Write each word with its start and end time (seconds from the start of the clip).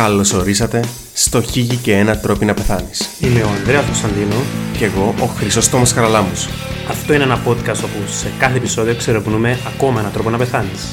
Καλώς 0.00 0.32
ορίσατε 0.32 0.84
στο 1.14 1.42
Χίγη 1.42 1.76
και 1.76 1.96
ένα 1.96 2.18
τρόπο 2.18 2.44
να 2.44 2.54
πεθάνεις. 2.54 3.08
Είμαι 3.20 3.42
ο 3.42 3.48
Ανδρέας 3.48 3.84
Κωνσταντίνο. 3.84 4.34
Και 4.78 4.84
εγώ 4.84 5.14
ο 5.20 5.24
Χρυσόστομος 5.24 5.92
Χαραλάμους. 5.92 6.48
Αυτό 6.88 7.14
είναι 7.14 7.22
ένα 7.22 7.42
podcast 7.46 7.84
όπου 7.84 8.06
σε 8.06 8.32
κάθε 8.38 8.56
επεισόδιο 8.56 8.94
ξερευνούμε 8.94 9.58
ακόμα 9.74 10.00
έναν 10.00 10.12
τρόπο 10.12 10.30
να 10.30 10.38
πεθάνεις. 10.38 10.86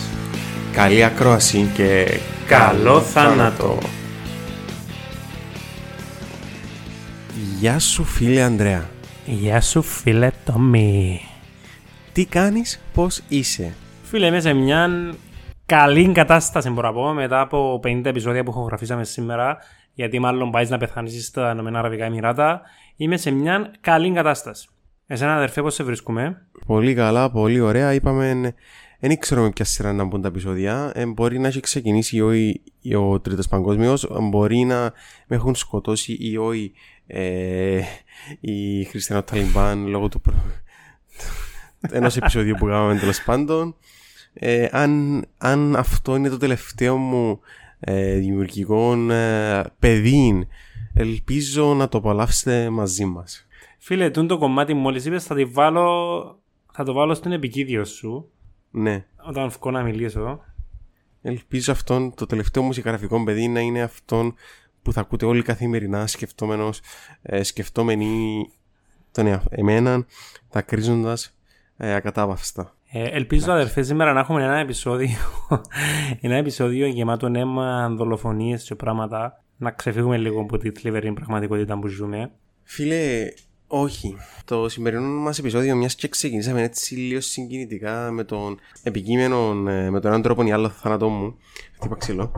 Καλή 0.72 1.04
ακρόαση 1.04 1.72
και 1.74 2.20
Καλό 2.48 3.02
θάνατο! 3.02 3.78
Γεια 7.60 7.80
σου 7.80 8.04
φίλε 8.04 8.42
Ανδρέα. 8.42 8.90
Γεια 9.26 9.62
σου 9.62 9.82
φίλε 9.82 10.32
Τόμι. 10.46 11.22
Τι 12.14 12.26
κάνεις, 12.26 12.80
πώς 12.94 13.22
είσαι; 13.28 13.74
Φίλε, 14.04 14.26
είμαι 14.26 14.40
σε 14.40 14.54
μια 14.54 14.90
καλή 15.68 16.12
κατάσταση 16.12 16.70
μπορώ 16.70 16.88
να 16.88 16.94
πω 16.94 17.14
μετά 17.14 17.42
από 17.42 17.80
50 17.84 18.06
επεισόδια 18.06 18.44
που 18.44 18.50
ηχογραφήσαμε 18.50 19.04
σήμερα 19.04 19.58
γιατί 19.94 20.20
μάλλον 20.20 20.52
πάεις 20.52 20.70
να 20.70 20.78
πεθάνεις 20.78 21.26
στα 21.26 21.52
Ηνωμένα 21.52 21.80
Αραβικά 21.80 22.06
Εμμυράτα 22.06 22.62
είμαι 22.96 23.18
σε 23.18 23.32
μια 23.32 23.72
καλή 23.82 24.12
κατάσταση. 24.12 24.68
Εσένα 25.08 25.36
αδερφέ 25.36 25.62
πώς 25.62 25.74
σε 25.74 25.84
βρίσκουμε; 25.84 26.48
Πολύ 26.66 26.94
καλά, 26.94 27.32
πολύ 27.32 27.60
ωραία. 27.60 27.94
Είπαμε, 27.94 28.54
δεν 29.00 29.12
ήξερα 29.12 29.42
με 29.42 29.50
ποια 29.50 29.66
σειρά 29.66 29.94
να 29.94 30.04
μπουν 30.04 30.22
τα 30.22 30.28
επεισόδια. 30.28 30.92
Ε, 30.96 31.06
μπορεί 31.06 31.40
να 31.40 31.48
έχει 31.48 31.60
ξεκινήσει 31.60 32.16
ή 32.16 32.22
όχι 32.22 32.62
ο 32.96 33.20
Τρίτος 33.20 33.48
Παγκόσμιος, 33.48 34.08
μπορεί 34.22 34.58
να 34.58 34.82
με 35.28 35.36
έχουν 35.36 35.56
σκοτώσει 35.56 36.18
ή 36.20 36.38
όχι 36.38 36.72
ε, 37.08 37.82
οι 38.40 38.84
Χριστιανό 38.84 39.24
Ταλιμπάν 39.24 39.88
λόγω 39.88 40.08
του 40.08 40.22
προ... 40.22 40.34
ενός 41.98 42.18
επεισοδίου 42.18 42.56
που 42.60 42.66
κάναμε 42.66 43.00
τέλος 43.00 43.24
πάντων. 43.24 43.76
Ε, 44.40 44.68
αν, 44.72 45.26
αν 45.38 45.76
αυτό 45.76 46.16
είναι 46.16 46.30
το 46.30 46.38
τελευταίο 46.38 46.98
μου 46.98 47.40
ε, 47.80 48.16
δημιουργικό 48.16 48.94
ε, 49.12 49.64
παιδί, 49.80 50.48
ελπίζω 50.94 51.74
να 51.74 51.88
το 51.90 51.98
απολαύσετε 51.98 52.70
μαζί 52.70 53.06
μας. 53.06 53.48
Φίλε, 53.78 54.10
τούν 54.10 54.28
το 54.28 54.38
κομμάτι 54.38 54.74
μόλις 54.74 55.06
είπες 55.06 55.24
θα, 55.24 55.36
τη 55.36 55.46
βάλω, 55.46 55.90
θα 56.74 56.84
το 56.84 56.94
βάλω 56.94 57.14
στην 57.14 57.32
επικίδιο 57.32 57.86
σου 57.86 58.30
Ναι. 58.72 59.06
όταν 59.28 59.50
βγω 59.50 59.72
να 59.72 59.84
μιλήσω. 59.84 60.40
Ελπίζω 61.22 61.72
αυτόν 61.72 62.14
το 62.16 62.26
τελευταίο 62.26 62.64
μουσικογραφικό 62.64 63.24
παιδί 63.24 63.48
να 63.48 63.60
είναι 63.60 63.82
αυτόν 63.82 64.34
που 64.82 64.94
θα 64.94 65.02
ακούτε 65.02 65.26
όλοι 65.26 65.42
καθημερινά 65.42 66.08
σκεφτόμενος, 66.08 66.80
ε, 67.22 67.44
σκεφτόμενοι 67.44 68.36
τον 69.12 69.28
εα- 69.28 69.44
εμένα, 69.50 70.06
τα 70.50 70.62
κρίζοντας 70.62 71.36
ε, 71.78 71.94
ακατάπαυστα. 71.94 72.77
Ε, 72.92 73.04
ελπίζω 73.04 73.52
αδερφέ 73.52 73.82
σήμερα 73.82 74.14
να 74.14 74.20
έχουμε 74.20 74.44
ένα 74.44 74.58
επεισόδιο 74.58 75.18
ένα 76.22 76.36
επεισόδιο 76.36 76.88
γεμάτο 76.88 77.28
αίμα, 77.34 77.90
δολοφονίες 77.90 78.64
και 78.64 78.76
πράγματα 78.76 79.44
να 79.58 79.72
ξεφύγουμε 79.72 80.18
λίγο 80.18 80.42
από 80.42 80.58
τη 80.58 80.72
θλιβερή 80.72 81.14
πραγματικότητα 81.14 81.80
που 81.80 81.88
ζούμε. 81.88 82.32
Φίλε, 82.64 83.34
όχι. 83.68 84.16
Το 84.46 84.70
σημερινό 84.70 85.02
μας 85.02 85.40
επεισόδιο, 85.40 85.76
μιας 85.76 85.96
και 85.96 86.08
ξεκινήσαμε 86.08 86.62
έτσι 86.62 86.96
λίγο 86.96 87.22
συγκινητικά 87.22 88.12
με 88.12 88.24
τον 88.24 88.60
επικείμενο, 88.84 89.70
ε, 89.70 89.90
με 89.90 90.00
τον 90.00 90.10
έναν 90.10 90.22
τρόπο 90.22 90.44
ή 90.44 90.52
άλλο 90.52 90.70
θάνατό 90.70 91.10
μου, 91.10 91.38
χτύπα 91.76 91.96
ξύλο, 91.96 92.32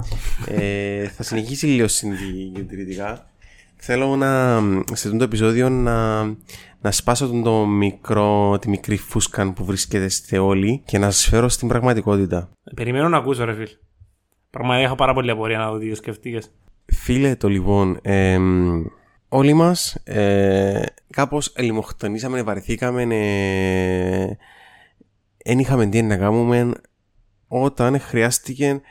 ε, 0.47 1.08
θα 1.08 1.23
συνεχίσει 1.23 1.66
λίγο 1.66 1.88
συντηρητικά. 1.88 3.30
Θέλω 3.82 4.16
να, 4.16 4.60
σε 4.94 5.08
αυτό 5.08 5.18
το 5.18 5.24
επεισόδιο 5.24 5.70
να, 5.70 6.24
να 6.82 6.92
σπάσω 6.92 7.28
τον 7.28 7.44
το 7.44 7.66
μικρό, 7.66 8.58
τη 8.60 8.70
μικρή 8.70 8.98
φούσκα 8.98 9.54
που 9.54 9.66
βρίσκεται 9.66 10.38
όλοι 10.38 10.82
και 10.86 10.98
να 10.98 11.12
σας 11.12 11.28
φέρω 11.28 11.50
στην 11.50 11.68
πραγματικότητα. 11.68 12.50
Περιμένω 12.76 13.10
να 13.10 13.18
ακούσω 13.18 13.46
ρε 13.46 13.54
φίλ. 13.54 13.68
Πραγματικά 14.50 14.86
έχω 14.86 14.96
πάρα 14.96 15.14
πολύ 15.14 15.32
απορία 15.32 15.58
να 15.58 15.72
δω 15.72 15.78
τι 15.78 15.96
σκεφτείκες. 15.96 16.52
Φίλε 16.86 17.36
το 17.36 17.48
λοιπόν, 17.48 18.00
εμ, 18.02 18.84
όλοι 19.30 19.54
μας 19.54 19.96
ε, 20.04 20.84
κάπως 21.10 21.54
ελιμοκτονήσαμε, 21.56 22.44
βαρεθήκαμε, 22.44 23.02
ε, 23.02 24.38
δεν 25.45 25.60
είχαμε 25.60 25.86
τι 25.86 26.02
να 26.02 26.18
κάνουμε 26.18 26.72
όταν 27.48 28.00
χρειάστηκε 28.00 28.82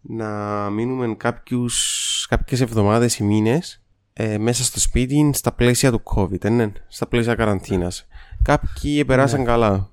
να 0.00 0.28
μείνουμε 0.70 1.14
κάποιους, 1.14 2.26
κάποιες 2.28 2.60
εβδομάδες 2.60 3.18
ή 3.18 3.24
μήνες 3.24 3.81
ε, 4.12 4.38
μέσα 4.38 4.64
στο 4.64 4.80
σπίτι 4.80 5.30
στα 5.32 5.52
πλαίσια 5.52 5.90
του 5.90 6.02
COVID, 6.04 6.44
ε, 6.44 6.48
ναι, 6.48 6.72
στα 6.88 7.06
πλαίσια 7.06 7.34
καραντίνας. 7.34 8.06
Κάποιοι 8.42 9.04
περάσαν 9.04 9.44
καλά. 9.44 9.90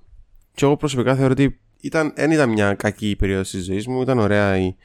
Και 0.53 0.65
εγώ 0.65 0.77
προσωπικά 0.77 1.15
θεωρώ 1.15 1.31
ότι 1.31 1.59
ήταν, 1.81 2.13
δεν 2.15 2.31
ήταν 2.31 2.49
μια 2.49 2.73
κακή 2.73 3.15
περίοδος 3.15 3.49
της 3.49 3.65
ζωής 3.65 3.87
μου, 3.87 4.01
ήταν 4.01 4.19
ωραία 4.19 4.57
η, 4.57 4.75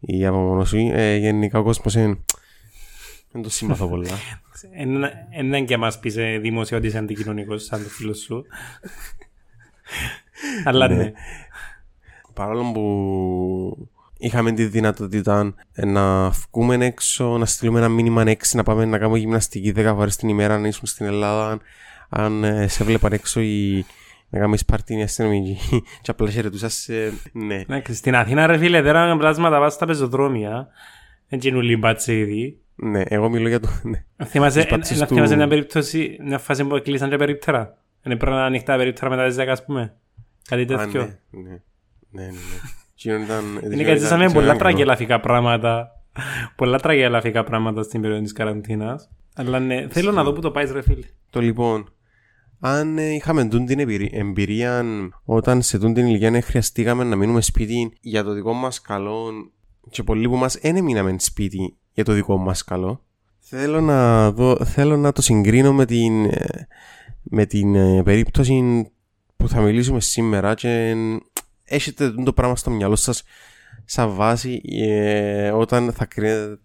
η 0.00 0.26
απομονωσή. 0.26 0.90
Ε, 0.94 1.16
γενικά 1.16 1.58
ο 1.58 1.62
κόσμος 1.62 1.94
είναι... 1.94 2.18
Δεν 3.32 3.42
το 3.42 3.50
συμπαθώ 3.50 3.88
πολλά. 3.92 4.18
Έναν 5.30 5.66
και 5.66 5.76
μας 5.76 5.98
πεις 5.98 6.16
ε, 6.16 6.38
δημόσια 6.38 6.76
ότι 6.76 6.86
είσαι 6.86 6.98
αντικοινωνικός 6.98 7.64
σαν 7.64 7.82
το 7.82 7.88
φίλο 7.88 8.14
σου. 8.14 8.44
Αλλά 10.64 10.88
ναι. 10.88 11.12
Παρόλο 12.34 12.72
που 12.72 13.88
είχαμε 14.18 14.52
τη 14.52 14.64
δυνατότητα 14.64 15.54
να 15.74 16.30
βγούμε 16.30 16.84
έξω, 16.84 17.38
να 17.38 17.46
στείλουμε 17.46 17.78
ένα 17.78 17.88
μήνυμα 17.88 18.22
έξι, 18.26 18.56
να 18.56 18.62
πάμε 18.62 18.84
να 18.84 18.98
κάνουμε 18.98 19.18
γυμναστική 19.18 19.72
10 19.76 19.92
φορές 19.96 20.16
την 20.16 20.28
ημέρα, 20.28 20.58
να 20.58 20.68
ήσουν 20.68 20.86
στην 20.86 21.06
Ελλάδα, 21.06 21.58
αν 22.08 22.44
ε, 22.44 22.66
σε 22.68 22.84
βλέπαν 22.84 23.12
έξω 23.12 23.40
ή 23.40 23.84
να 24.28 24.38
κάνεις 24.38 24.64
πάρτι 24.64 25.02
αστυνομική 25.02 25.58
και 26.02 26.10
απλά 26.10 26.30
χαιρετούσας 26.30 26.74
σε... 26.74 27.12
Ναι. 27.32 27.64
Ναι, 27.66 27.80
και 27.80 27.92
Στην 27.92 28.14
Αθήνα 28.16 28.46
ρε 28.46 28.58
φίλε 28.58 28.82
δέραμε 28.82 29.16
πλάσματα 29.16 29.58
πας 29.58 29.72
στα 29.72 29.86
πεζοδρόμια. 29.86 30.68
Δεν 31.28 31.38
γίνουν 31.38 31.78
μπάτσε 31.78 32.14
ήδη. 32.14 32.58
Ναι, 32.74 33.02
εγώ 33.04 33.28
μιλώ 33.28 33.48
για 33.48 33.60
το... 33.60 33.68
Ναι. 33.82 34.04
Θυμάσαι, 34.24 34.60
Τις 34.60 34.68
πάτσες 34.70 34.98
να 35.00 35.06
του- 35.06 35.14
θυμάσαι 35.14 35.36
μια 35.36 35.48
περίπτωση, 35.48 36.18
μια 36.24 36.38
φάση 36.38 36.64
που 36.64 36.80
κλείσαν 36.82 37.10
και 37.10 37.16
περίπτερα. 37.16 37.78
Είναι 38.02 38.16
πρέπει 38.16 38.30
να 38.32 38.36
είναι 38.36 38.46
ανοιχτά 38.46 38.76
περίπτερα 38.76 39.10
μετά 39.10 39.26
τις 39.26 39.36
10 39.38 39.46
ας 39.46 39.64
πούμε. 39.64 39.94
Κάτι 40.48 40.62
Α, 40.62 40.66
τέτοιο. 40.66 41.00
ναι, 41.30 41.40
ναι, 42.10 42.22
ναι, 42.24 42.30
ναι, 43.02 43.12
ναι. 43.12 43.18
Εκείνο 43.18 43.24
ήταν- 43.24 43.44
Είναι 43.48 43.58
εκείνο 43.66 43.82
κάτι 43.82 43.96
ήταν- 43.96 44.08
σαν 44.08 44.18
με 44.18 44.24
εκείνο 44.24 44.38
πολλά 44.40 44.54
ήταν 44.54 44.58
τραγελαφικά 44.58 45.20
πράγματα. 45.20 45.90
πολλά 46.56 46.78
τραγελαφικά 46.78 47.44
πράγματα 47.44 47.82
στην 47.82 48.00
περίοδο 48.00 48.22
της 48.22 48.32
καραντίνας. 48.32 49.10
Αλλά 49.34 49.58
ναι, 49.58 49.86
θέλω 49.90 50.12
να 50.12 50.22
δω 50.24 50.32
που 50.32 50.40
το 50.40 50.50
πάεις 50.50 50.70
ρε 50.72 50.82
φίλε. 50.82 51.06
Το 51.30 51.40
λοιπόν, 51.40 51.90
αν 52.60 52.98
ε, 52.98 53.12
είχαμε 53.14 53.44
τούν 53.48 53.66
την 53.66 53.78
εμπειρία, 53.78 54.08
εμπειρία 54.12 54.84
όταν 55.24 55.62
σε 55.62 55.78
τούν 55.78 55.94
την 55.94 56.06
ηλικία 56.06 56.28
ε, 56.28 56.40
χρειαστήκαμε 56.40 57.04
να 57.04 57.16
μείνουμε 57.16 57.40
σπίτι 57.40 57.92
για 58.00 58.24
το 58.24 58.32
δικό 58.32 58.52
μας 58.52 58.80
καλό 58.80 59.32
και 59.90 60.02
πολλοί 60.02 60.28
που 60.28 60.36
μας 60.36 60.58
δεν 60.58 60.76
έμειναμε 60.76 61.16
σπίτι 61.18 61.76
για 61.92 62.04
το 62.04 62.12
δικό 62.12 62.36
μας 62.36 62.64
καλό 62.64 63.00
θέλω 63.38 63.80
να, 63.80 64.30
δω, 64.32 64.64
θέλω 64.64 64.96
να 64.96 65.12
το 65.12 65.22
συγκρίνω 65.22 65.72
με 65.72 65.84
την, 65.84 66.24
ε, 66.24 66.66
με 67.22 67.46
την 67.46 67.74
ε, 67.74 68.02
περίπτωση 68.02 68.86
που 69.36 69.48
θα 69.48 69.60
μιλήσουμε 69.60 70.00
σήμερα 70.00 70.54
και 70.54 70.68
ε, 70.68 70.94
έχετε 71.68 72.08
τούτο 72.10 72.22
το 72.22 72.32
πράγμα 72.32 72.56
στο 72.56 72.70
μυαλό 72.70 72.96
σας 72.96 73.22
σαν 73.84 74.10
βάση 74.14 74.60
ε, 74.80 75.50
όταν, 75.50 75.92
θα, 75.92 76.04
κρίνετε- 76.04 76.58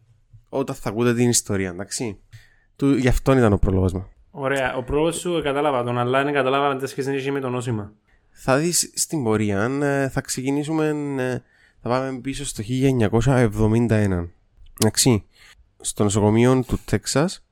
όταν 0.50 0.75
θα 0.75 0.89
ακούτε 0.89 1.13
την 1.13 1.29
ιστορία, 1.29 1.69
εντάξει. 1.69 2.19
Του, 2.75 2.95
γι' 2.95 3.07
αυτόν 3.07 3.38
ήταν 3.38 3.53
ο 3.53 3.57
προλόγος 3.57 3.94
μου. 3.94 4.07
Ωραία, 4.31 4.75
ο 4.75 4.84
πρόεδρος 4.84 5.19
σου 5.19 5.41
κατάλαβα 5.44 5.84
τον, 5.84 5.97
αλλά 5.97 6.23
δεν 6.23 6.34
κατάλαβα 6.34 6.67
αν 6.67 6.88
σχέση 6.88 7.11
έχει 7.11 7.31
με 7.31 7.40
το 7.40 7.50
νόσημα. 7.50 7.94
Θα 8.29 8.57
δεις 8.57 8.91
στην 8.95 9.23
πορεία, 9.23 9.63
ε, 9.81 10.09
θα 10.09 10.22
ξεκινήσουμε, 10.22 10.88
ε, 11.17 11.41
θα 11.81 11.90
πάμε 11.90 12.19
πίσω 12.19 12.45
στο 12.45 12.63
1971. 12.63 14.29
Εντάξει, 14.79 15.23
στο 15.81 16.03
νοσοκομείο 16.03 16.63
του 16.67 16.79
Τέξας, 16.85 17.45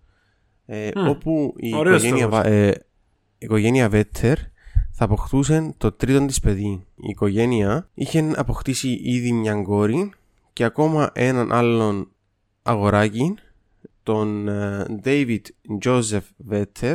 ε, 0.66 0.90
Μμ, 0.96 1.08
όπου 1.08 1.54
η 1.58 1.76
ωραίος 1.76 2.04
οικογένεια, 2.04 2.24
τόπος. 2.26 2.40
Βα- 2.40 2.48
ε, 2.50 2.68
η 3.38 3.46
οικογένεια 3.46 3.90
Βέτερ 3.90 4.38
θα 5.02 5.08
αποκτούσε 5.08 5.74
το 5.78 5.92
τρίτο 5.92 6.26
της 6.26 6.40
παιδί. 6.40 6.86
Η 6.96 7.10
οικογένεια 7.10 7.90
είχε 7.94 8.32
αποκτήσει 8.36 9.00
ήδη 9.04 9.32
μια 9.32 9.62
κόρη 9.62 10.12
και 10.54 10.64
ακόμα 10.64 11.12
έναν 11.14 11.52
άλλον 11.52 12.12
αγοράκι, 12.62 13.36
τον 14.04 14.48
ε, 14.48 14.86
David 15.04 15.42
Joseph 15.84 16.28
Vetter, 16.52 16.94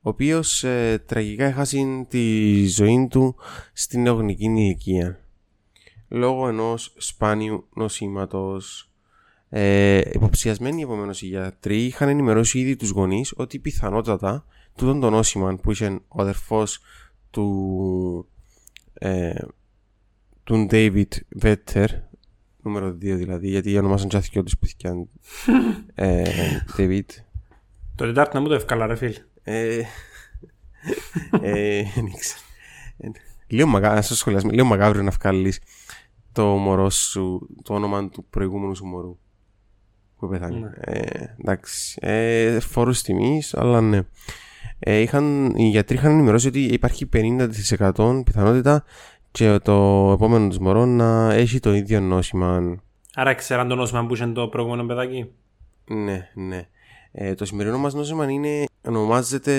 ο 0.00 0.08
οποίος 0.08 0.64
ε, 0.64 1.02
τραγικά 1.06 1.44
έχασε 1.44 2.06
τη 2.08 2.66
ζωή 2.66 3.06
του 3.10 3.36
στην 3.72 4.02
νεογνική 4.02 4.44
ηλικία 4.44 5.20
λόγω 6.08 6.48
ενός 6.48 6.94
σπάνιου 6.96 7.66
νοσήματος. 7.74 8.90
Ε, 9.48 10.00
υποψιασμένοι 10.12 10.82
επομένως 10.82 11.22
οι 11.22 11.26
γιατροί 11.26 11.84
είχαν 11.84 12.08
ενημερώσει 12.08 12.58
ήδη 12.58 12.76
τους 12.76 12.90
γονείς 12.90 13.32
ότι 13.36 13.58
πιθανότατα 13.58 14.44
τούτον 14.76 15.00
το 15.00 15.10
νόσημα 15.10 15.56
που 15.56 15.70
είχε 15.70 16.00
ο 16.08 16.22
αδερφός 16.22 16.80
του 17.30 18.28
ε, 18.94 19.34
του 20.44 20.66
David 20.70 21.08
Vetter 21.42 21.86
νούμερο 22.62 22.88
2 22.88 22.94
δηλαδή 22.98 23.48
γιατί 23.48 23.78
ονομάσαν 23.78 24.08
και 24.08 24.16
αθηκιό 24.16 24.42
τους 24.42 24.58
που 24.58 24.66
θυκιάν 24.66 25.08
ε, 25.94 26.24
David 26.76 27.04
Το 27.94 28.04
Τετάρτη 28.04 28.34
να 28.34 28.40
μου 28.40 28.48
το 28.48 28.54
ευκάλα 28.54 28.86
ρε 28.86 28.94
φίλε. 28.96 29.24
ε, 29.42 29.82
ε, 31.40 31.82
δεν 31.94 32.06
ήξερα. 32.06 32.40
Ε, 32.96 33.08
Λίγο 33.46 33.68
μακάβριο, 33.68 34.02
στο 34.02 34.14
σχολιασμό, 34.14 34.50
λίγο 34.50 34.66
μακάβριο 34.66 35.02
να 35.02 35.10
βγάλεις 35.10 35.60
το 36.32 36.44
μωρό 36.44 36.90
σου, 36.90 37.48
το 37.62 37.74
όνομα 37.74 38.08
του 38.08 38.24
προηγούμενου 38.30 38.74
σου 38.76 38.84
μωρού. 38.86 39.18
που 40.18 40.28
πέθανε. 40.28 40.58
Ναι. 40.58 40.70
Ε, 40.80 41.34
εντάξει. 41.40 41.98
Ε, 42.00 42.60
φόρους 42.60 43.02
τιμής, 43.02 43.54
αλλά 43.54 43.80
ναι. 43.80 44.00
Ε, 44.78 44.98
είχαν, 44.98 45.54
οι 45.56 45.68
γιατροί 45.68 45.96
είχαν 45.96 46.10
ενημερώσει 46.10 46.48
ότι 46.48 46.60
υπάρχει 46.60 47.08
50% 47.12 48.22
πιθανότητα 48.24 48.84
και 49.30 49.58
το 49.62 50.10
επόμενο 50.14 50.48
της 50.48 50.58
μωρό 50.58 50.84
να 50.84 51.32
έχει 51.32 51.60
το 51.60 51.74
ίδιο 51.74 52.00
νόσημα. 52.00 52.76
Άρα 53.14 53.34
ξέραν 53.34 53.68
το 53.68 53.74
νόσημα 53.74 54.06
που 54.06 54.14
είχε 54.14 54.26
το 54.26 54.48
προηγούμενο 54.48 54.84
παιδάκι; 54.84 55.26
Ναι, 55.84 56.28
ναι. 56.34 56.68
Ε, 57.12 57.34
το 57.34 57.44
σημερινό 57.44 57.78
μας 57.78 57.94
νόσημα 57.94 58.30
είναι, 58.30 58.64
ονομάζεται 58.88 59.54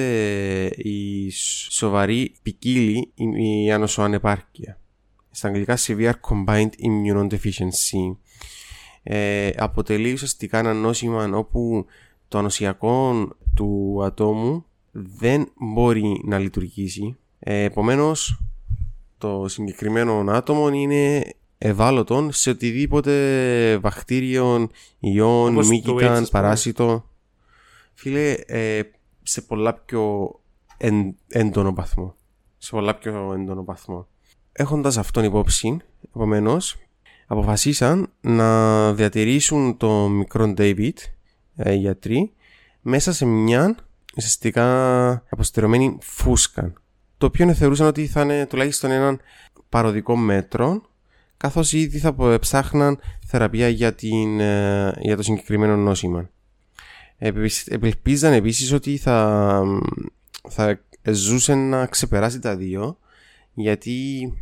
η 0.75 1.29
σ- 1.29 1.71
σοβαρή 1.71 2.35
ποικίλη 2.41 3.11
η, 3.15 3.63
η 3.63 3.71
ανοσοανεπάρκεια. 3.71 4.79
Στα 5.31 5.47
αγγλικά 5.47 5.77
Severe 5.77 6.11
Combined 6.29 6.69
Immunodeficiency. 6.69 8.15
Ε, 9.03 9.49
αποτελεί 9.57 10.13
ουσιαστικά 10.13 10.57
ένα 10.59 10.73
νόσημα 10.73 11.29
όπου 11.33 11.85
το 12.27 12.37
ανοσιακό 12.37 13.27
του 13.55 14.01
ατόμου 14.03 14.65
δεν 14.97 15.51
μπορεί 15.55 16.21
να 16.25 16.37
λειτουργήσει. 16.39 17.17
Ε, 17.39 17.63
επομένως, 17.63 18.39
το 19.17 19.47
συγκεκριμένο 19.47 20.25
άτομο 20.27 20.69
είναι 20.69 21.23
ευάλωτο 21.57 22.29
σε 22.31 22.49
οτιδήποτε 22.49 23.77
βακτήριο, 23.77 24.69
ιόν, 24.99 25.51
Όπως 25.51 25.67
το 25.67 25.73
AIDS, 25.73 25.75
μύκηταν, 25.75 26.11
ας 26.11 26.17
πούμε. 26.17 26.27
παράσιτο. 26.31 27.09
Φίλε, 27.93 28.31
ε, 28.31 28.81
σε 29.23 29.41
πολλά 29.41 29.73
πιο 29.73 30.31
εν, 30.77 31.15
έντονο 31.27 31.73
βαθμό. 31.73 32.15
Σε 32.57 32.71
πολλά 32.71 32.95
πιο 32.95 33.33
έντονο 33.33 33.63
βαθμό. 33.63 34.07
Έχοντας 34.51 34.97
αυτόν 34.97 35.23
υπόψη, 35.23 35.77
επομένως, 36.05 36.75
αποφασίσαν 37.27 38.09
να 38.21 38.93
διατηρήσουν 38.93 39.77
το 39.77 40.07
μικρό 40.07 40.53
David, 40.57 40.93
ε, 41.55 41.73
οι 41.73 41.77
γιατροί, 41.77 42.31
μέσα 42.81 43.13
σε 43.13 43.25
μια 43.25 43.75
ουσιαστικά 44.17 45.09
αποστερωμένη 45.29 45.97
φούσκα. 46.01 46.73
Το 47.17 47.25
οποίο 47.25 47.53
θεωρούσαν 47.53 47.87
ότι 47.87 48.07
θα 48.07 48.21
είναι 48.21 48.45
τουλάχιστον 48.45 48.91
έναν 48.91 49.19
παροδικό 49.69 50.15
μέτρο, 50.15 50.81
καθώς 51.37 51.73
ήδη 51.73 51.97
θα 51.97 52.39
ψάχναν 52.39 52.99
θεραπεία 53.25 53.67
για, 53.67 53.93
την, 53.93 54.39
ε, 54.39 54.93
για 54.99 55.15
το 55.15 55.23
συγκεκριμένο 55.23 55.75
νόσημα. 55.75 56.29
Επίσης- 57.17 57.67
Ελπίζαν 57.67 58.33
επίσης 58.33 58.71
ότι 58.71 58.97
θα, 58.97 59.61
θα 60.49 60.79
ζούσε 61.11 61.55
να 61.55 61.85
ξεπεράσει 61.85 62.39
τα 62.39 62.55
δύο, 62.55 62.97
γιατί 63.53 64.33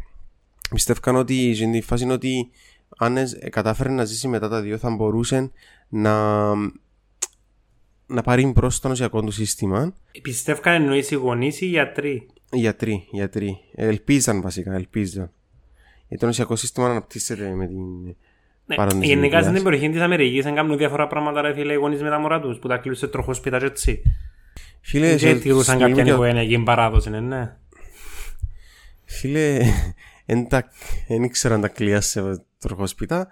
πιστεύκαν 0.69 1.16
ότι 1.16 1.50
η 1.50 1.54
ζωή 1.54 1.81
φάση 1.81 2.04
είναι 2.04 2.13
ότι 2.13 2.50
αν 2.98 3.18
ε, 3.18 3.27
κατάφερε 3.50 3.89
να 3.89 4.06
ζήσει 4.06 4.27
μετά 4.27 4.50
τα 4.50 4.62
δύο 4.62 4.77
θα 4.77 4.89
μπορούσε 4.89 5.51
να, 5.89 6.51
να 8.07 8.22
πάρει 8.22 8.46
μπρος 8.46 8.75
στο 8.75 8.88
νοσιακό 8.88 9.22
του 9.22 9.31
σύστημα. 9.31 9.94
Πιστεύκαν 10.22 10.74
εννοείς 10.74 11.12
οι 11.12 11.16
γονείς 11.16 11.62
ή 11.62 11.66
οι 11.66 11.69
γιατροί. 11.69 12.28
Γιατροί, 12.52 13.07
γιατροί. 13.12 13.57
Ελπίζαν 13.75 14.42
βασικά, 14.42 14.74
ελπίζαν. 14.74 15.31
Γιατί 16.07 16.18
το 16.22 16.25
νοσιακό 16.25 16.56
σύστημα 16.56 16.90
αναπτύσσεται 16.90 17.50
με 17.56 17.68
την 17.68 18.04
Ναι, 18.66 18.75
παρόνες 18.75 19.07
γενικά 19.07 19.25
ηλικίας. 19.25 19.46
στην 19.46 19.63
περιοχή 19.63 19.90
της 19.90 20.02
Αμερικής 20.02 20.46
αν 20.46 20.56
κάνουν 20.56 20.78
διάφορα 20.78 21.07
πράγματα 21.07 21.42
ρε 21.42 21.54
φίλε 21.54 21.74
οι 21.74 21.75
γονείς 21.75 22.02
με 22.02 22.10
τα 22.10 22.19
μωρά 22.19 22.40
τους 22.40 22.60
που 22.60 22.68
τα 22.68 22.78
κλείνουν 22.78 22.98
σε 23.00 23.07
τροχόσπιτα 23.07 23.60
και 23.60 23.66
έτσι. 23.66 24.02
Φίλε, 24.81 25.08
Δεν 25.08 25.19
σε- 25.19 25.36
τηρούσαν 25.36 25.75
μιλούμε 25.75 25.90
κάποια 25.96 26.04
για- 26.04 26.13
οικογενειακή 26.13 26.63
παράδοση, 26.63 27.10
ναι, 27.10 27.19
ναι. 27.19 27.56
Φίλε, 29.06 29.60
εν 30.25 30.48
τα- 30.48 30.69
εν 31.08 31.24
ήξεραν 31.24 31.62
τα 31.62 31.68
κλεία 31.68 32.01
σε 32.01 32.46
τροχόσπιτα. 32.60 33.28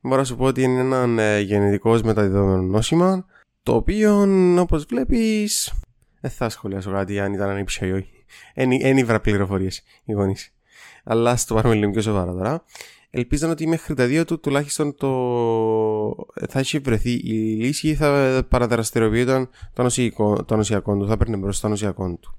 Μπορώ 0.00 0.16
να 0.16 0.24
σου 0.24 0.36
πω 0.36 0.44
ότι 0.44 0.62
είναι 0.62 0.80
ένα 0.80 1.22
ε, 1.22 1.40
γενετικό 1.40 2.00
μεταδιδόμενος 2.04 2.70
νόσημα, 2.70 3.26
το 3.62 3.74
οποίο, 3.74 4.26
όπως 4.60 4.84
βλέπεις, 4.84 5.72
δεν 6.20 6.30
θα 6.30 6.48
σχολιάσω 6.48 6.90
κάτι 6.90 7.20
αν 7.20 7.32
ήταν 7.32 7.48
ανήψια 7.48 7.86
ή 7.86 7.92
όχι. 7.92 8.24
Εν 8.54 8.96
ήβρα 8.96 9.20
πληροφορίες 9.20 9.82
οι 10.04 10.12
γονείς. 10.12 10.52
Αλλά 11.04 11.30
ας 11.30 11.44
το 11.44 11.54
πάρουμε 11.54 11.74
λίγο 11.74 11.90
πιο 11.90 12.00
σοβαρά 12.00 12.32
τώρα. 12.32 12.64
Ελπίζαν 13.10 13.50
ότι 13.50 13.66
μέχρι 13.66 13.94
τα 13.94 14.06
δύο 14.06 14.24
του 14.24 14.40
τουλάχιστον 14.40 14.94
το... 14.94 15.10
θα 16.48 16.58
έχει 16.58 16.78
βρεθεί 16.78 17.10
η 17.10 17.32
λύση 17.32 17.88
ή 17.88 17.94
θα 17.94 18.42
παραδραστηριοποιούνταν 18.48 19.48
το 19.72 19.82
νοσιακό, 19.82 20.44
το 20.44 20.56
νοσιακό 20.56 20.96
του, 20.96 21.06
θα 21.06 21.16
παίρνει 21.16 21.36
μπροστά 21.36 21.62
το 21.62 21.68
νοσιακό 21.68 22.18
του. 22.20 22.38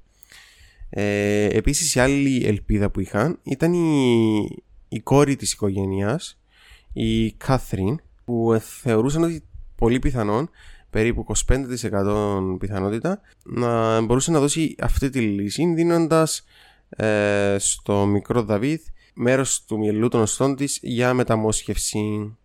Ε, 0.90 1.46
επίσης 1.46 1.96
η 1.96 2.00
άλλη 2.00 2.46
ελπίδα 2.46 2.90
που 2.90 3.00
είχαν 3.00 3.40
ήταν 3.44 3.74
η, 3.74 4.62
η 4.88 5.00
κόρη 5.00 5.36
της 5.36 5.54
οικογένειας, 5.54 6.40
η 6.94 7.32
Κάθριν, 7.32 8.02
που 8.26 8.54
ε, 8.54 8.60
θεωρούσαν 8.60 9.24
ότι 9.24 9.44
πολύ 9.76 10.00
πιθανόν, 10.00 10.50
περίπου 10.90 11.26
25% 11.48 12.58
πιθανότητα, 12.60 13.22
να 13.44 14.02
μπορούσε 14.02 14.32
να 14.32 14.40
δώσει 14.40 14.76
αυτή 14.80 15.10
τη 15.10 15.20
λύση, 15.20 15.74
δίνοντας 15.74 16.44
ε, 16.90 17.56
στο 17.60 18.06
μικρό 18.06 18.44
Δαβίδ 18.44 18.82
μέρος 19.14 19.64
του 19.64 19.78
μυελού 19.78 20.08
των 20.08 20.22
οστών 20.22 20.56
της 20.56 20.80
για 20.82 21.14
μεταμόσχευση. 21.14 22.38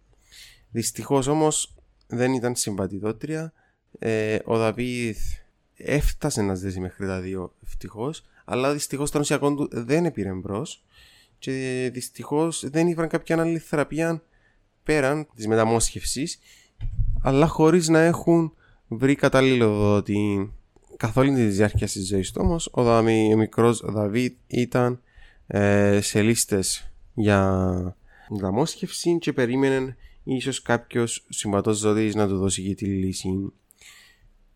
Δυστυχώς 0.70 1.26
όμως 1.26 1.74
δεν 2.06 2.32
ήταν 2.32 2.56
συμβατιδότρια. 2.56 3.52
Ε, 3.98 4.38
ο 4.44 4.56
Δαβίδ 4.58 5.16
έφτασε 5.76 6.42
να 6.42 6.54
ζήσει 6.54 6.80
μέχρι 6.80 7.06
τα 7.06 7.20
δύο 7.20 7.54
ευτυχώς, 7.66 8.24
αλλά 8.44 8.72
δυστυχώς 8.72 9.10
το 9.10 9.18
νοσιακό 9.18 9.54
του 9.54 9.68
δεν 9.72 10.04
επήρε 10.04 10.32
μπρος 10.32 10.84
και 11.38 11.90
δυστυχώς 11.92 12.70
δεν 12.70 12.88
ήβραν 12.88 13.08
κάποια 13.08 13.40
άλλη 13.40 13.58
θεραπεία 13.58 14.22
πέραν 14.82 15.26
της 15.34 15.46
μεταμόσχευσης 15.46 16.38
αλλά 17.26 17.46
χωρίς 17.46 17.88
να 17.88 18.00
έχουν 18.00 18.52
βρει 18.88 19.14
κατάλληλο 19.14 19.74
δότη 19.74 20.52
καθ' 20.96 21.16
όλη 21.16 21.34
τη 21.34 21.44
διάρκεια 21.44 21.86
της 21.86 22.06
ζωής 22.06 22.32
του 22.32 22.40
όμως 22.44 22.68
ο, 22.72 22.82
Δαμι, 22.82 23.34
ο 23.34 23.36
μικρός 23.36 23.82
Δαβίδ 23.84 24.32
ήταν 24.46 25.00
ε, 25.46 26.00
σε 26.00 26.22
λίστες 26.22 26.92
για 27.14 27.96
μεταμόσχευση 28.28 29.18
και 29.18 29.32
περίμενε 29.32 29.96
ίσως 30.24 30.62
κάποιος 30.62 31.26
συμβατός 31.28 31.78
ζωής 31.78 32.14
να 32.14 32.28
του 32.28 32.38
δώσει 32.38 32.62
και 32.62 32.74
τη 32.74 32.84
λύση 32.84 33.52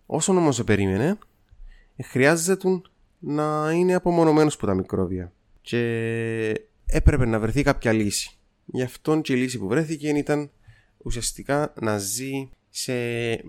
Όσον 0.07 0.37
όμως 0.37 0.65
περίμενε, 0.65 1.19
χρειάζεται 2.05 2.81
να 3.19 3.73
είναι 3.75 3.95
απομονωμένος 3.95 4.55
από 4.55 4.67
τα 4.67 4.75
μικρόβια 4.75 5.33
και 5.61 5.81
έπρεπε 6.87 7.27
να 7.27 7.41
βρεθεί 7.41 7.63
κάποια 7.63 7.93
λύση. 7.93 8.31
Γι' 8.65 8.83
αυτόν 8.83 9.23
και 9.23 9.33
η 9.33 9.37
λύση 9.37 9.59
που 9.59 9.69
βρέθηκε 9.69 10.09
ήταν 10.09 10.51
ουσιαστικά 10.99 11.73
να 11.81 11.99
ζει 11.99 12.49
σε 12.83 12.93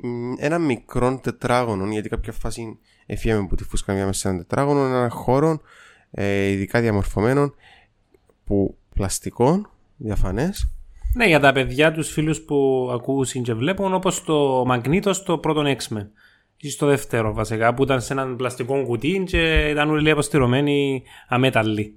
μ, 0.04 0.34
ένα 0.38 0.58
μικρό 0.58 1.20
τετράγωνο, 1.24 1.86
γιατί 1.86 2.10
κάποια 2.10 2.32
φάση 2.32 2.80
εφιέμε 3.06 3.48
που 3.48 3.56
τη 3.56 3.64
φούσκα 3.64 3.94
μια 3.94 4.06
μέσα 4.06 4.20
σε 4.20 4.28
ένα 4.28 4.38
τετράγωνο, 4.38 4.86
ένα 4.86 5.10
χώρο 5.10 5.62
ε, 6.12 6.48
ειδικά 6.48 6.82
διαμορφωμένο 6.82 7.54
που 8.46 8.78
πλαστικών, 8.96 9.70
διαφανές 9.98 10.72
Ναι, 11.16 11.28
για 11.28 11.40
τα 11.40 11.52
παιδιά, 11.52 11.92
τους 11.92 12.12
φίλους 12.12 12.42
που 12.42 12.90
ακούσουν 12.94 13.44
και 13.44 13.54
βλέπουν, 13.54 13.94
όπως 13.94 14.24
το 14.24 14.64
Μαγνήτος 14.66 15.18
στο 15.18 15.38
πρώτο 15.38 15.62
X-Men. 15.66 16.08
Ή 16.58 16.70
στο 16.70 16.86
δεύτερο 16.86 17.34
βασικά, 17.34 17.74
που 17.74 17.84
ήταν 17.84 18.02
σε 18.02 18.14
έναν 18.14 18.36
πλαστικό 18.36 18.84
κουτί 18.86 19.24
και 19.26 19.70
ήταν 19.70 19.90
όλοι 19.90 20.10
αποστηρωμένοι 20.10 21.04
αμέταλλοι. 21.28 21.94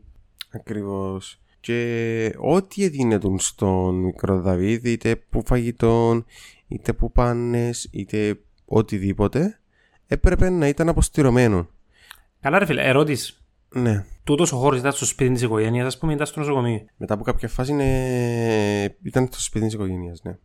Ακριβώς. 0.51 1.43
Και 1.61 2.33
ό,τι 2.39 2.85
έδινε 2.85 3.19
τον 3.19 3.39
στον 3.39 3.95
μικρό 3.95 4.41
Δαβίδ, 4.41 4.85
είτε 4.85 5.17
που 5.17 5.43
φαγητόν, 5.47 6.25
είτε 6.73 6.93
που 6.93 7.13
πάνες, 7.13 7.89
είτε 7.93 8.39
οτιδήποτε, 8.65 9.61
έπρεπε 10.07 10.51
να 10.51 10.69
ήταν 10.69 10.89
αποστηρωμένο. 10.89 11.69
Καλά 12.41 12.59
ρε 12.59 12.65
φίλε, 12.67 12.83
ερώτηση. 12.83 13.37
Ναι. 13.75 14.05
Τούτος 14.25 14.53
ο 14.53 14.57
χώρος 14.57 14.79
ήταν 14.79 14.93
στο 14.93 15.05
σπίτι 15.07 15.33
της 15.33 15.43
οικογένειας, 15.43 15.87
ας 15.87 15.99
πούμε, 15.99 16.13
ήταν 16.13 16.27
στο 16.27 16.41
νοσοκομείο. 16.41 16.85
Μετά 16.97 17.15
από 17.15 17.23
κάποια 17.25 17.49
φάση 17.49 17.73
είναι... 17.73 18.97
ήταν 19.03 19.27
στο 19.31 19.41
σπίτι 19.41 19.65
της 19.65 19.75
οικογένειας, 19.75 20.23
ναι. 20.23 20.39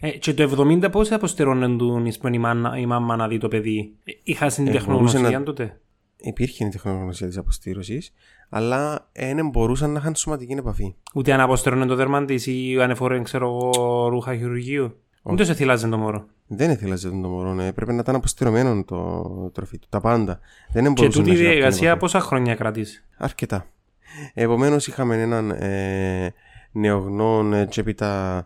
Ε, 0.00 0.10
και 0.10 0.34
το 0.34 0.64
70 0.82 0.88
πώς 0.92 1.12
αποστηρώνουν 1.12 1.78
τον 1.78 2.06
εις 2.06 2.18
πούμε, 2.18 2.36
η, 2.36 2.38
μάνα, 2.38 2.78
η 2.78 2.86
μάμα 2.86 3.16
να 3.16 3.28
δει 3.28 3.38
το 3.38 3.48
παιδί; 3.48 3.94
Ε, 4.04 4.12
Είχα 4.22 4.48
στην 4.48 4.66
Ε, 4.66 4.70
τεχνογνωσία 4.70 5.18
μπορούσε 5.20 5.38
να- 5.38 5.44
τότε; 5.44 5.80
Υπήρχε 6.16 6.64
η 6.64 6.68
τεχνογνωσία 6.68 7.26
της 7.26 7.36
αποστήρωσης, 7.36 8.12
αλλά 8.48 9.10
δεν 9.12 9.48
μπορούσαν 9.48 9.90
να 9.92 9.98
είχαν 9.98 10.14
σωματική 10.14 10.52
επαφή. 10.52 10.94
Ούτε 11.14 11.32
αν 11.32 11.40
αποστηρώνουν 11.40 11.86
το 11.88 11.94
δέρμα 11.94 12.24
της 12.24 12.46
ή 12.46 12.76
αν 12.80 12.90
εφορούν, 12.90 13.22
ξέρω 13.22 13.46
εγώ, 13.46 14.08
ρούχα 14.08 14.36
χειρουργείου; 14.36 14.96
Ούτε 15.32 15.44
σε 15.44 15.54
θυλάζουν 15.54 15.90
το 15.90 15.98
μωρό. 15.98 16.26
Δεν 16.46 16.70
ήθελαζε 16.70 17.08
τον 17.08 17.22
το 17.22 17.28
μωρό, 17.28 17.54
ναι. 17.54 17.66
έπρεπε 17.66 17.92
να 17.92 17.98
ήταν 17.98 18.14
αποστηρωμένο 18.14 18.84
το 18.84 19.22
τροφή 19.54 19.78
του, 19.78 19.86
τα 19.90 20.00
πάντα. 20.00 20.40
Δεν 20.72 20.84
Και 20.84 20.90
μπορούσε 20.90 21.18
τούτη 21.18 21.30
να 21.30 21.34
η 21.34 21.36
έχει 21.36 21.44
κάποια 21.44 21.58
διαδικασία 21.58 21.86
επαφή. 21.86 22.00
πόσα 22.00 22.20
χρόνια 22.20 22.54
κρατήσει. 22.54 23.04
Αρκετά. 23.16 23.66
Επομένως, 24.34 24.86
είχαμε 24.86 25.22
έναν 25.22 25.50
ε, 25.50 26.34
νεογνών 26.72 27.52
ε, 27.52 27.66
και 27.66 27.80
έπειτα 27.80 28.42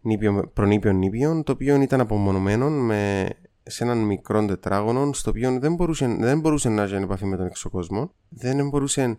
νήπιο, 0.00 0.50
προνήπιον 0.54 0.96
νήπιον, 0.96 1.42
το 1.42 1.52
οποίο 1.52 1.80
ήταν 1.80 2.00
απομονωμένο 2.00 2.70
με, 2.70 3.28
σε 3.62 3.84
έναν 3.84 3.98
μικρό 3.98 4.46
τετράγωνο, 4.46 5.12
στο 5.12 5.30
οποίο 5.30 5.58
δεν 5.58 5.74
μπορούσε, 5.74 6.16
δεν 6.18 6.40
μπορούσε 6.40 6.68
να 6.68 6.82
έχει 6.82 6.94
επαφή 6.94 7.24
με 7.24 7.36
τον 7.36 7.46
εξωκόσμο, 7.46 8.12
δεν 8.28 8.68
μπορούσε 8.68 9.18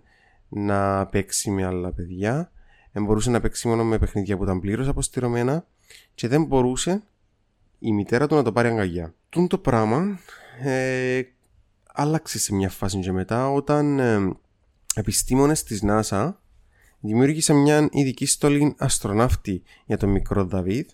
να 0.50 1.06
παίξει 1.06 1.52
με 1.52 1.66
άλλα 1.66 1.92
παιδιά, 1.92 2.52
δεν 2.92 3.04
μπορούσε 3.04 3.30
να 3.30 3.40
παίξει 3.40 3.68
μόνο 3.68 3.84
με 3.84 3.98
παιχνίδια 3.98 4.38
που 4.38 4.44
ήταν 4.44 4.60
πλήρως 4.60 4.88
αποστηρωμένα 4.88 5.66
και 6.16 6.28
δεν 6.28 6.44
μπορούσε 6.44 7.04
η 7.80 7.92
μητέρα 7.92 8.28
του 8.28 8.36
να 8.36 8.44
το 8.44 8.52
πάρει 8.52 8.68
αγκαλιά. 8.68 9.14
Τούν 9.30 9.48
το 9.48 9.58
πράγμα 9.58 10.20
ε, 10.64 11.22
άλλαξε 11.94 12.40
σε 12.40 12.54
μια 12.54 12.70
φάση 12.70 13.00
και 13.00 13.12
μετά 13.12 13.52
όταν 13.52 14.00
ε, 14.00 14.36
επιστήμονες 14.96 15.64
της 15.64 15.84
NASA 15.88 16.34
δημιούργησαν 17.00 17.58
μια 17.58 17.88
ειδική 17.92 18.26
στολή 18.26 18.76
αστροναύτη 18.78 19.64
για 19.86 19.98
τον 19.98 20.10
μικρό 20.10 20.46
Δαβίδ 20.46 20.90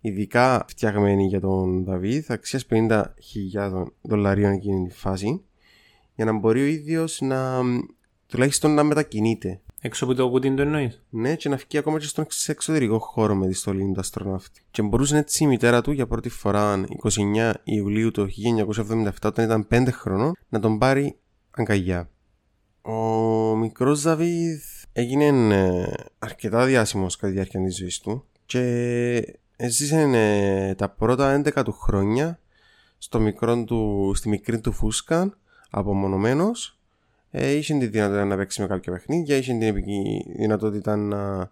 ειδικά 0.00 0.64
φτιαγμένη 0.68 1.26
για 1.26 1.40
τον 1.40 1.84
Δαβίδ 1.84 2.30
αξίας 2.30 2.66
50.000 2.70 3.04
δολαρίων 4.00 4.52
εκείνη 4.52 4.88
τη 4.88 4.94
φάση 4.94 5.42
για 6.14 6.24
να 6.24 6.32
μπορεί 6.32 6.60
ο 6.60 6.66
ίδιος 6.66 7.20
να 7.20 7.60
τουλάχιστον 8.26 8.74
να 8.74 8.82
μετακινείται 8.82 9.60
Έξω 9.84 10.04
από 10.04 10.14
το 10.14 10.28
κουτί 10.30 10.54
το 10.54 10.62
εννοείς. 10.62 11.02
ναι, 11.10 11.36
και 11.36 11.48
να 11.48 11.56
φύγει 11.56 11.78
ακόμα 11.78 11.98
και 11.98 12.06
στον 12.06 12.24
εξ- 12.24 12.48
εξωτερικό 12.48 12.98
χώρο 12.98 13.34
με 13.34 13.46
τη 13.46 13.54
στολή 13.54 13.92
του 13.94 14.00
αστροναύτη. 14.00 14.62
Και 14.70 14.82
μπορούσε 14.82 15.16
έτσι 15.16 15.44
η 15.44 15.46
μητέρα 15.46 15.80
του 15.82 15.90
για 15.90 16.06
πρώτη 16.06 16.28
φορά 16.28 16.84
29 17.02 17.52
Ιουλίου 17.64 18.10
του 18.10 18.28
1977, 18.28 19.28
όταν 19.28 19.44
ήταν 19.44 19.66
5 19.70 19.88
χρονών, 19.92 20.32
να 20.48 20.60
τον 20.60 20.78
πάρει 20.78 21.16
αγκαλιά. 21.50 22.10
Ο 22.82 23.00
μικρός 23.56 24.02
Δαβίδ 24.02 24.60
έγινε 24.92 25.26
ε, 25.56 25.92
αρκετά 26.18 26.64
διάσημος 26.64 27.16
κατά 27.16 27.26
τη 27.28 27.32
διάρκεια 27.32 27.60
της 27.62 27.76
ζωής 27.76 28.00
του 28.00 28.24
και 28.46 29.38
έζησε 29.56 30.00
ε, 30.00 30.74
τα 30.74 30.88
πρώτα 30.88 31.42
11 31.44 31.62
του 31.64 31.72
χρόνια 31.72 32.38
στο 32.98 33.20
μικρό 33.20 33.64
του, 33.64 34.12
στη 34.14 34.28
μικρή 34.28 34.60
του 34.60 34.72
φούσκα 34.72 35.36
απομονωμένος 35.70 36.78
ε, 37.34 37.52
είχε 37.52 37.78
τη 37.78 37.86
δυνατότητα 37.86 38.24
να 38.24 38.36
παίξει 38.36 38.60
με 38.60 38.66
κάποια 38.66 38.92
παιχνίδια, 38.92 39.36
είχε 39.36 39.52
την 39.52 39.62
επικοι... 39.62 40.24
δυνατότητα 40.36 40.96
να 40.96 41.50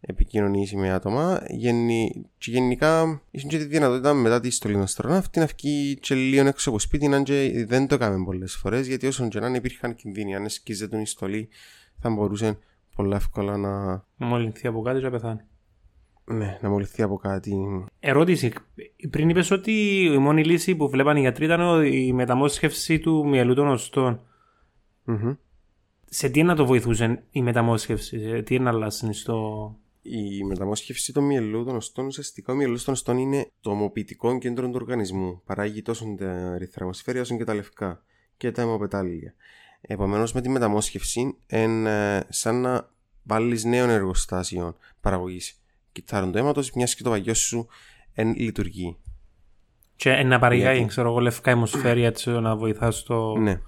επικοινωνήσει 0.00 0.76
με 0.76 0.90
άτομα 0.90 1.42
Γενι... 1.48 2.26
και 2.38 2.50
γενικά 2.50 3.20
είχε 3.30 3.46
και 3.46 3.58
τη 3.58 3.64
δυνατότητα 3.64 4.14
μετά 4.14 4.40
τη 4.40 4.50
στολή 4.50 4.74
των 4.74 4.82
αστροναύτη 4.82 5.38
να 5.38 5.46
βγει 5.46 5.96
και 6.00 6.14
λίγο 6.14 6.46
έξω 6.46 6.70
από 6.70 6.78
σπίτι 6.78 7.14
αν 7.14 7.24
και 7.24 7.64
δεν 7.68 7.86
το 7.86 7.94
έκαμε 7.94 8.24
πολλές 8.24 8.54
φορές 8.54 8.86
γιατί 8.86 9.06
όσον 9.06 9.28
και 9.28 9.40
να 9.40 9.46
είναι 9.46 9.56
υπήρχαν 9.56 9.94
κινδύνοι 9.94 10.34
αν 10.34 10.48
σκίζεται 10.48 11.00
η 11.00 11.04
στολή 11.04 11.48
θα 12.00 12.10
μπορούσε 12.10 12.58
πολλά 12.94 13.16
εύκολα 13.16 13.56
να, 13.56 14.04
Να 14.16 14.26
μολυνθεί 14.26 14.66
από 14.66 14.82
κάτι 14.82 14.98
και 14.98 15.04
να 15.04 15.10
πεθάνει. 15.10 15.40
ναι, 16.24 16.58
να 16.62 16.68
μολυθεί 16.68 17.02
από 17.02 17.16
κάτι 17.16 17.54
Ερώτηση. 18.00 18.52
Πριν 19.10 19.28
είπες 19.28 19.50
ότι 19.50 19.72
η 20.04 20.18
μόνη 20.18 20.44
λύση 20.44 20.74
που 20.74 20.88
βλέπαν 20.88 21.16
οι 21.16 21.20
γιατροί 21.20 21.44
ήταν 21.44 21.84
η 21.84 22.12
μεταμόσχευση 22.12 22.98
του 22.98 23.28
μυαλού 23.28 23.54
των 23.54 23.68
οστών. 23.68 24.20
Μμμ. 25.04 25.32
Σε 26.04 26.28
τι 26.28 26.42
να 26.42 26.54
το 26.54 26.66
βοηθούσε 26.66 27.24
η 27.30 27.42
μεταμόσχευση, 27.42 28.20
σε 28.20 28.42
τι 28.42 28.58
να 28.58 28.70
αλλάξει 28.70 29.12
στο. 29.12 29.76
Η 30.02 30.44
μεταμόσχευση 30.44 31.12
των 31.12 31.24
μυελού 31.24 31.64
των 31.64 31.76
οστών, 31.76 32.06
ουσιαστικά 32.06 32.52
ο 32.52 32.56
μυελός 32.56 32.84
των 32.84 32.94
οστών 32.94 33.18
είναι 33.18 33.50
το 33.60 33.70
ομοποιητικό 33.70 34.38
κέντρο 34.38 34.66
του 34.66 34.72
οργανισμού. 34.74 35.42
Παράγει 35.44 35.82
τόσο 35.82 36.14
τα 36.18 36.30
ερυθραμοσφαίρια 36.30 37.20
όσο 37.20 37.36
και 37.36 37.44
τα 37.44 37.54
λευκά 37.54 38.02
και 38.36 38.50
τα 38.50 38.62
αιμοπετάλια. 38.62 39.34
Επομένως, 39.80 40.32
με 40.32 40.40
τη 40.40 40.48
μεταμόσχευση, 40.48 41.36
είναι 41.46 42.26
σαν 42.28 42.60
να 42.60 42.90
βάλεις 43.22 43.64
νέων 43.64 43.90
εργοστάσιων 43.90 44.76
παραγωγής 45.00 45.62
κυτάρων 45.92 46.32
του 46.32 46.38
αίματος, 46.38 46.72
μιας 46.72 46.94
και 46.94 47.02
το 47.02 47.10
παγιό 47.10 47.34
σου 47.34 47.66
εν 48.12 48.34
λειτουργεί. 48.34 48.96
Και 49.96 50.10
ε, 50.10 50.22
να 50.22 50.38
παρηγάει, 50.38 50.74
Γιατί; 50.74 50.88
ξέρω 50.88 51.08
εγώ, 51.08 51.18
λευκά 51.18 51.50
αιμοσφαίρια 51.50 52.06
έτσι 52.06 52.30
να 52.30 52.56
βοηθάς 52.56 52.98
στο. 52.98 53.36
Ναι. 53.38 53.60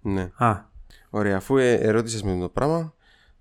Ναι. 0.00 0.30
Α, 0.36 0.68
Ωραία, 1.10 1.36
αφού 1.36 1.56
ε, 1.56 1.72
ερώτησες 1.72 2.22
με 2.22 2.38
το 2.40 2.48
πράγμα, 2.48 2.94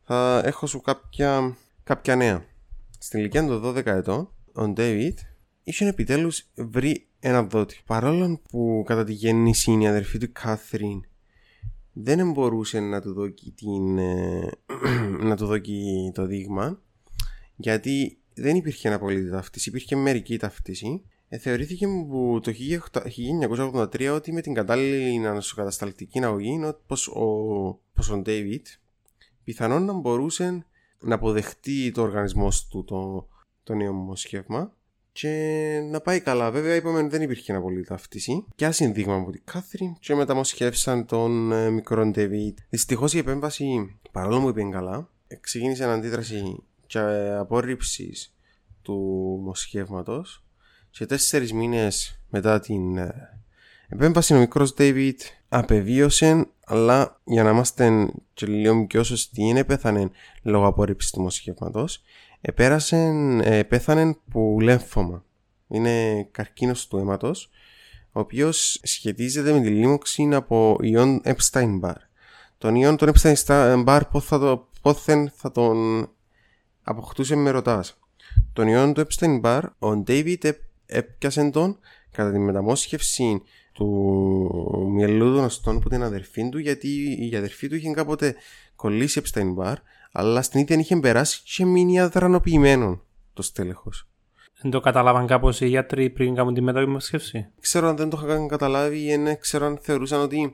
θα 0.04 0.42
έχω 0.46 0.68
σου 0.68 0.82
κάποια, 0.82 1.58
κάποια 1.84 2.16
νέα. 2.16 2.46
Στην 3.00 3.20
ηλικία 3.20 3.46
των 3.46 3.62
12 3.64 3.86
ετών, 3.86 4.30
ο 4.54 4.68
Ντέιβιτ 4.68 5.20
είχε 5.64 5.88
επιτέλους 5.88 6.44
βρει 6.56 7.08
ένα 7.20 7.44
δότη. 7.44 7.82
Παρόλο 7.86 8.42
που 8.50 8.84
κατά 8.86 9.04
τη 9.04 9.14
γέννηση 9.14 9.78
η 9.80 9.88
αδερφή 9.88 10.18
του 10.18 10.32
Κάθριν 10.32 11.02
δεν 11.94 12.32
μπορούσε 12.32 12.80
να 12.80 13.02
του 13.02 13.14
δώσει 13.14 13.54
την, 13.56 13.98
ε, 13.98 14.50
να 15.28 15.36
του 15.36 15.46
δώσει 15.46 16.12
το 16.14 16.26
δείγμα 16.26 16.82
γιατί 17.56 18.18
δεν 18.34 18.56
υπήρχε 18.56 18.94
απολύτη 18.94 19.30
ταύτιση, 19.30 19.70
υπήρχε 19.70 19.96
μερική 19.96 20.38
ταύτιση. 20.38 21.04
Ε, 21.30 21.38
θεωρήθηκε 21.38 21.88
που 21.88 22.40
το 22.44 22.52
1983 23.74 24.12
ότι 24.14 24.32
με 24.32 24.42
την 24.42 24.54
κατάλληλη 24.54 25.28
ανασοκατασταλτική 25.28 26.24
αγωγή 26.24 26.60
πως 26.88 27.08
ο, 27.08 27.26
πως 27.94 28.10
ο 28.10 28.22
David 28.26 28.62
πιθανόν 29.44 29.86
να 29.86 29.94
μπορούσε 29.94 30.66
να 31.00 31.16
αποδεχτεί 31.16 31.92
το 31.92 32.02
οργανισμό 32.02 32.48
του 32.70 32.84
το, 32.84 33.28
το 33.64 33.74
νέο 33.74 33.94
μοσχεύμα 33.94 34.72
και 35.12 35.30
να 35.92 36.02
πάει 36.02 36.20
καλά. 36.20 36.52
Βέβαια, 36.52 36.76
είπαμε 36.76 37.08
δεν 37.08 37.22
υπήρχε 37.22 37.54
απολύτη 37.54 37.88
ταύτιση. 37.88 38.46
Και 38.56 38.64
ένα 38.64 38.74
συνδείγμα 38.74 39.16
από 39.16 39.32
την 39.32 39.42
Κάθριν 39.44 39.96
και 40.00 40.16
μεταμοσχεύσαν 40.16 41.06
τον 41.06 41.52
ε, 41.52 41.70
μικρό 41.70 42.12
David. 42.16 42.54
Δυστυχώς 42.70 43.14
η 43.14 43.18
επέμβαση, 43.18 44.00
παρόλο 44.12 44.42
που 44.42 44.50
είπε 44.50 44.64
καλά, 44.64 45.10
ξεκίνησε 45.40 45.84
αντίδραση 45.84 46.64
και 46.88 47.00
απόρριψης 47.40 48.36
του 48.82 48.96
μοσχεύματος 49.44 50.47
και 50.90 51.06
τέσσερις 51.06 51.54
μήνες 51.54 52.20
μετά 52.30 52.60
την 52.60 52.98
ε, 52.98 53.42
επέμβαση 53.88 54.34
ο 54.34 54.40
μικρός 54.40 54.74
David 54.78 55.16
απεβίωσε 55.50 56.48
αλλά 56.66 57.22
για 57.24 57.44
να 57.44 57.50
είμαστε 57.50 58.10
και 58.34 58.46
λίγο 58.46 58.86
πιο 58.86 59.04
σωστοί 59.04 59.42
είναι 59.42 59.64
πέθανε 59.64 60.10
λόγω 60.42 60.68
απόρριψης 60.68 61.12
του 61.12 61.22
μοσχεύματος 61.22 62.02
επέρασε, 62.42 62.96
ε, 63.44 63.64
πέθανε 63.64 64.18
που 64.30 64.58
λέμφωμα. 64.62 65.24
Είναι 65.68 66.24
καρκίνος 66.24 66.88
του 66.88 66.98
αίματος 66.98 67.50
ο 68.12 68.20
οποίος 68.20 68.80
σχετίζεται 68.84 69.52
με 69.52 69.62
τη 69.62 69.70
λίμωξη 69.70 70.30
από 70.34 70.78
ιόν 70.82 71.22
Epstein-Barr 71.24 72.08
τον 72.58 72.76
ιόν 72.76 72.98
τον 72.98 73.12
Epstein-Barr 73.14 74.02
πώς 74.12 74.26
θα, 74.26 74.40
το, 74.40 74.70
πόθεν 74.82 75.32
θα 75.36 75.52
τον 75.52 76.10
αποκτούσε 76.84 77.36
με 77.36 77.50
ρωτάς. 77.50 78.00
Τον 78.54 78.68
ιόν 78.68 78.94
του 78.94 79.08
Epstein-Barr 79.08 79.62
ο 79.80 80.04
David 80.08 80.44
ε, 80.44 80.52
έπιασε 80.88 81.50
τον 81.50 81.80
κατά 82.12 82.32
τη 82.32 82.40
μεταμόσχευση 82.40 83.42
του 83.74 84.90
μυελού 84.92 85.36
των 85.36 85.44
οστών 85.44 85.76
από 85.76 85.90
την 85.90 86.04
αδερφή 86.04 86.50
του 86.50 86.58
γιατί 86.58 87.18
η 87.32 87.36
αδερφή 87.36 87.68
του 87.68 87.76
είχε 87.76 87.92
κάποτε 87.92 88.36
κολλήσει 88.76 89.22
Epstein-Barr 89.24 89.76
αλλά 90.12 90.42
στην 90.42 90.60
ίδια 90.60 90.80
είχε 90.80 90.96
περάσει 90.96 91.42
και 91.56 91.66
μείνει 91.66 92.00
αδρανοποιημένο 92.00 93.02
το 93.34 93.42
στέλεχος. 93.42 94.08
δεν 94.62 94.72
το 94.72 94.80
καταλάβαν 94.80 95.28
κάπως 95.28 95.62
οι 95.62 95.68
γιατροί 95.68 96.10
πριν 96.10 96.36
κάνουν 96.36 96.54
τη 96.54 96.62
μεταμόσχευση; 96.62 97.48
Ξέρω 97.60 97.88
αν 97.88 97.96
δεν 97.96 98.10
το 98.10 98.22
είχαν 98.24 98.48
καταλάβει 98.48 99.00
ή 99.00 99.16
δεν 99.16 99.40
ξέρω 99.40 99.66
αν 99.66 99.78
θεωρούσαν 99.82 100.22
ότι 100.22 100.54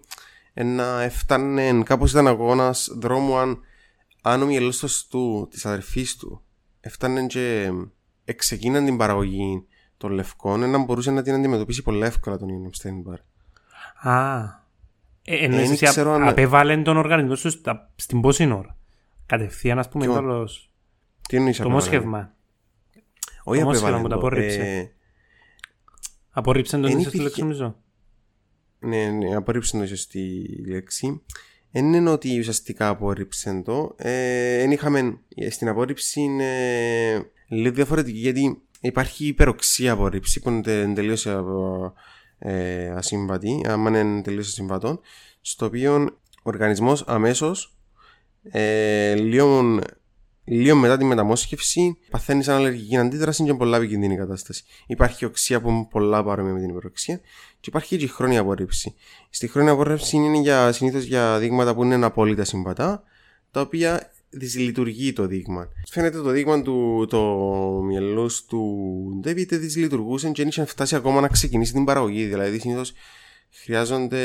ε, 0.54 0.64
να 0.64 1.02
έφτανε 1.02 1.84
κάπως 1.84 2.12
ήταν 2.12 2.28
αγώνας 2.28 2.90
δρόμου 2.98 3.38
αν, 3.38 3.60
αν 4.22 4.42
ο 4.42 4.46
μυελός 4.46 4.78
του 4.78 4.86
οστού 4.86 5.48
της 5.50 5.66
αδερφής 5.66 6.16
του 6.16 6.42
έφτανε 6.80 7.26
και 7.26 7.72
εξεκίναν 8.26 8.86
την 8.86 8.98
παραγωγή 8.98 9.66
των 10.04 10.12
λευκών 10.12 10.70
να 10.70 10.78
μπορούσε 10.78 11.12
να 11.12 11.22
την 11.22 11.34
αντιμετωπίσει 11.34 11.82
πολύ 11.84 12.06
εύκολα 12.06 12.38
τον 12.38 12.50
Ιωάννη 12.50 12.70
Στέινμπαρ. 12.74 13.20
Α. 14.02 14.42
Ε, 15.26 15.36
εννοείς 15.44 15.64
δεν 15.64 15.72
εσύ 15.72 15.86
ξέρω 15.86 16.12
α- 16.12 16.16
αν- 16.16 16.28
απέβαλε 16.28 16.78
τον 16.82 16.98
οργανισμό 16.98 17.36
σου 17.36 17.50
στα- 17.50 17.92
στην 17.96 18.22
πόση 18.22 18.52
ώρα. 18.52 18.78
Κατευθείαν, 19.26 19.80
ας 19.80 19.90
πούμε, 19.90 20.06
Ποιο; 20.06 20.14
τέλος, 20.14 20.72
Τι 21.30 21.36
εννοείς 21.38 21.58
το 21.58 21.64
απέβαλε; 21.64 21.84
μόσχευμα. 21.84 22.34
Όχι 23.44 23.60
το 23.60 23.66
μόσχευμα 23.66 23.90
απέβαλε 23.90 24.02
που 24.04 24.10
το 24.10 24.20
το. 24.20 24.28
απόρριψε. 24.28 24.60
Ε, 24.62 24.92
Απορρίψαν 26.36 26.82
τον 26.82 26.92
Εν 26.92 26.98
ίσως 27.00 27.12
τη 27.12 27.18
υπήρχε- 27.18 27.44
λέξη, 27.46 27.60
νομίζω. 27.60 27.76
ναι, 28.80 29.10
ναι, 29.10 29.36
απορρίψε 29.36 29.78
το 29.78 29.84
ίσως 29.84 30.08
τη 30.08 30.46
λέξη. 30.68 31.22
Δεν 31.72 31.94
είναι 31.94 32.10
ότι 32.10 32.40
ουσιαστικά 32.40 32.88
απόρριψε 32.88 33.62
το. 33.66 33.96
Ε, 33.98 34.62
εν 34.62 34.72
είχαμε 34.72 35.18
στην 35.50 35.68
απόρριψη 35.68 36.22
είναι 36.22 36.52
λίγο 37.48 37.74
διαφορετική 37.76 38.18
γιατί 38.18 38.62
υπάρχει 38.88 39.28
υπεροξία 39.28 39.92
απόρριψη 39.92 40.40
που 40.40 40.50
είναι 40.50 40.94
τελείως 40.94 41.28
ε, 42.40 42.90
ασύμβατη, 42.96 43.66
άμα 43.68 44.00
είναι 44.00 44.22
τελείως 44.22 44.48
ασύμβατο, 44.48 45.00
στο 45.42 45.66
οποίο 45.66 45.96
ο 46.44 46.50
οργανισμός 46.50 47.04
αμέσως 47.08 47.78
ε, 48.44 49.16
λίγο, 49.16 49.80
λίγο 50.44 50.76
μετά 50.76 50.98
τη 50.98 51.06
μεταμόσχευση 51.06 51.98
παθαίνεις 52.10 52.46
σαν 52.46 52.56
αλλεργική 52.56 52.98
αντίδραση 52.98 53.44
και 53.44 53.50
είναι 53.50 53.58
πολλά 53.58 53.78
επικίνδυνη 53.78 54.18
κατάσταση. 54.18 54.64
Υπάρχει 54.88 55.26
οξία 55.26 55.62
που 55.62 55.70
είναι 55.70 55.88
πολλά 55.90 56.24
παρόμοια 56.24 56.54
με 56.54 56.60
την 56.60 56.70
υπεροξία 56.70 57.18
και 57.60 57.70
υπάρχει 57.70 57.98
και 57.98 58.04
η 58.04 58.08
χρόνια 58.08 58.40
απορρίψη. 58.40 58.96
Στη 59.30 59.48
χρόνια 59.48 59.72
απορρίψη 59.72 60.16
είναι 60.16 60.38
για, 60.38 60.72
συνήθως 60.72 61.04
για 61.04 61.40
δείγματα 61.40 61.76
που 61.76 61.84
είναι 61.84 62.06
απόλυτα 62.06 62.44
συμβατά, 62.44 63.04
τα 63.52 63.62
οποία 63.62 64.13
δυσλειτουργεί 64.34 65.14
το 65.14 65.26
δείγμα. 65.28 65.68
Φαίνεται 65.90 66.22
το 66.22 66.30
δείγμα 66.30 66.62
του 66.62 67.06
το 67.10 67.22
μυαλός 67.84 68.46
του 68.46 69.22
David 69.26 69.48
δυσλειτουργούσε 69.50 70.28
και 70.28 70.42
δεν 70.42 70.48
είχε 70.48 70.66
φτάσει 70.66 70.96
ακόμα 70.96 71.22
να 71.22 71.28
ξεκινήσει 71.28 71.74
την 71.74 71.84
παραγωγή. 71.84 72.26
Δηλαδή 72.26 72.60
συνήθως 72.60 72.94
χρειάζονται 73.64 74.22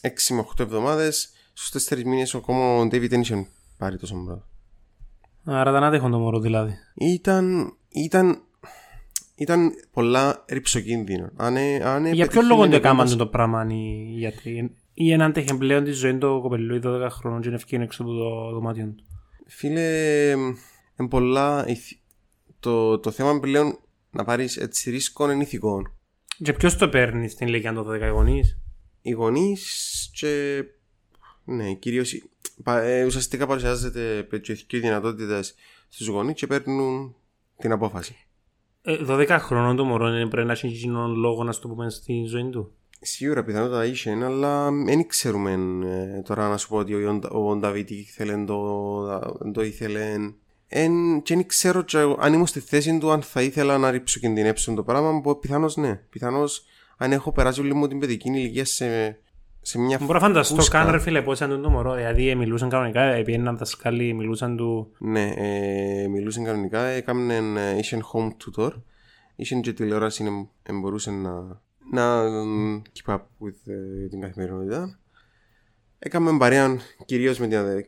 6 0.00 0.34
με 0.34 0.44
8 0.56 0.60
εβδομάδες. 0.60 1.32
Στους 1.52 1.88
4 1.88 2.04
μήνες 2.04 2.34
ακόμα 2.34 2.76
ο 2.76 2.82
David 2.82 3.08
δεν 3.08 3.20
είχε 3.20 3.46
πάρει 3.78 3.98
τόσο 3.98 4.16
μπρο. 4.16 4.46
Άρα 5.44 5.70
ήταν 5.70 5.84
άτεχον 5.84 6.10
το 6.10 6.18
μωρό 6.18 6.40
δηλαδή. 6.40 6.74
Ήταν, 6.94 7.76
ήταν 7.88 8.42
ήταν 9.34 9.72
πολλά 9.92 10.44
ρηψοκίνδυνο. 10.48 11.30
Αν, 11.36 11.56
ε- 11.56 11.84
αν 11.84 12.06
Για 12.06 12.26
ποιο 12.26 12.42
λόγο 12.42 12.68
το 12.68 12.76
έκαναν 12.76 13.16
το 13.16 13.26
πράγμα 13.26 13.66
οι 13.68 14.14
γιατροί. 14.16 14.76
Ή 15.04 15.12
έναν 15.12 15.28
άντεχε 15.28 15.54
πλέον 15.54 15.84
της 15.84 15.96
ζωή 15.98 16.18
του 16.18 16.38
κοπελού 16.42 16.80
12 16.84 17.06
χρόνων 17.10 17.40
και 17.40 17.46
είναι 17.46 17.56
ευκαιρία 17.56 17.84
έξω 17.84 18.02
από 18.02 18.12
το 18.12 18.50
δωμάτιο 18.52 18.94
του. 18.96 19.04
Φίλε, 19.46 20.30
εν 20.96 21.08
πολλά, 21.08 21.64
ηθ- 21.68 21.98
το, 22.60 22.98
το 22.98 23.10
θέμα 23.10 23.40
πλέον 23.40 23.78
να 24.10 24.24
πάρεις 24.24 24.56
έτσι 24.56 24.90
ρίσκων 24.90 25.30
είναι 25.30 25.42
ηθικών. 25.42 25.92
Και 26.42 26.52
ποιος 26.52 26.76
το 26.76 26.88
παίρνει 26.88 27.28
στην 27.28 27.46
ηλικία 27.46 27.72
των 27.72 27.86
12 27.88 28.10
γονείς; 28.12 28.58
Οι 29.02 29.10
γονείς 29.10 30.10
και 30.14 30.62
ναι, 31.44 31.74
κυρίως 31.74 32.12
οι- 32.12 32.30
πα- 32.62 32.82
ε, 32.82 33.04
ουσιαστικά 33.04 33.46
παρουσιάζεται 33.46 34.26
πετσιωτική 34.30 34.78
δυνατότητες 34.78 35.54
στους 35.88 36.06
γονείς 36.06 36.34
και 36.34 36.46
παίρνουν 36.46 37.14
την 37.58 37.72
απόφαση. 37.72 38.16
Ε, 38.82 38.96
12 39.06 39.26
χρόνων 39.40 39.76
το 39.76 39.84
μωρό 39.84 40.06
είναι 40.08 40.28
πρέπει 40.28 40.46
να 40.46 40.52
έχει 40.52 40.66
εκείνον 40.66 41.14
λόγο 41.14 41.44
να 41.44 41.52
σου 41.52 41.60
το 41.60 41.68
πούμε 41.68 41.90
στη 41.90 42.24
ζωή 42.26 42.48
του; 42.50 42.72
Σίγουρα 43.04 43.44
πιθανότατα 43.44 43.84
είχε, 43.84 44.18
αλλά 44.24 44.70
δεν 44.70 45.06
ξέρουμε 45.06 45.52
ε, 45.84 46.20
τώρα 46.22 46.48
να 46.48 46.56
σου 46.56 46.68
πω 46.68 46.76
ότι 46.76 46.94
ο, 46.94 47.20
ο 47.30 47.56
Νταβίτ 47.56 47.90
ήθελε 47.90 48.44
το, 48.44 49.02
το 49.52 49.62
ήθελε. 49.62 50.14
Εν, 50.68 51.22
και 51.22 51.34
δεν 51.34 51.46
ξέρω 51.46 51.82
και 51.82 51.98
εγώ, 51.98 52.16
αν 52.20 52.32
ήμουν 52.32 52.46
στη 52.46 52.60
θέση 52.60 52.98
του 52.98 53.10
αν 53.10 53.22
θα 53.22 53.42
ήθελα 53.42 53.78
να 53.78 53.90
ριψοκινδυνεύσω 53.90 54.74
το 54.74 54.82
πράγμα 54.82 55.20
που 55.20 55.38
πιθανώς 55.38 55.76
ναι. 55.76 55.94
Πιθανώς 55.94 56.64
αν 56.96 57.12
έχω 57.12 57.32
περάσει 57.32 57.60
όλη 57.60 57.74
μου 57.74 57.88
την 57.88 57.98
παιδική 57.98 58.28
ηλικία 58.28 58.64
σε, 58.64 59.18
σε 59.60 59.78
μια 59.78 59.98
Μπορώ 60.00 60.12
να 60.12 60.26
φανταστώ 60.26 60.54
φούσκα. 60.54 60.78
καν 60.78 60.90
ρε 60.90 60.98
φίλε 60.98 61.22
πώς 61.22 61.40
ήταν 61.40 61.62
το 61.62 61.70
μωρό. 61.70 61.94
Δηλαδή 61.94 62.28
ε, 62.28 62.34
μιλούσαν 62.34 62.68
κανονικά, 62.68 63.02
επειδή 63.02 63.32
έναν 63.32 63.56
δασκάλι 63.56 64.12
μιλούσαν 64.12 64.56
του... 64.56 64.92
Ναι, 64.98 65.32
ε, 65.36 66.08
μιλούσε 66.08 66.42
κανονικά, 66.42 66.84
έκαμε 66.84 67.34
ε, 67.34 67.78
είχε 67.78 68.00
home 68.12 68.28
tutor, 68.28 68.70
είχε 69.36 69.60
και 69.60 69.72
τηλεόραση, 69.72 70.48
ε, 70.62 70.72
μπορούσε 70.72 71.10
να, 71.10 71.60
να 71.90 72.22
ε, 72.22 72.82
keep 72.92 73.14
up 73.14 73.20
with 73.40 73.72
ε, 73.72 74.08
την 74.08 74.20
καθημερινότητα. 74.20 74.98
Έκαμε 75.98 76.38
παρέα 76.38 76.76
κυρίως 77.04 77.38
με 77.38 77.46
την 77.48 77.56
αδερφή, 77.56 77.86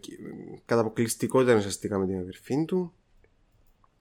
κατά 0.64 0.80
αποκλειστικότητα 0.80 1.54
ουσιαστικά 1.54 1.98
με 1.98 2.06
την 2.06 2.18
αδερφή 2.18 2.64
του. 2.64 2.92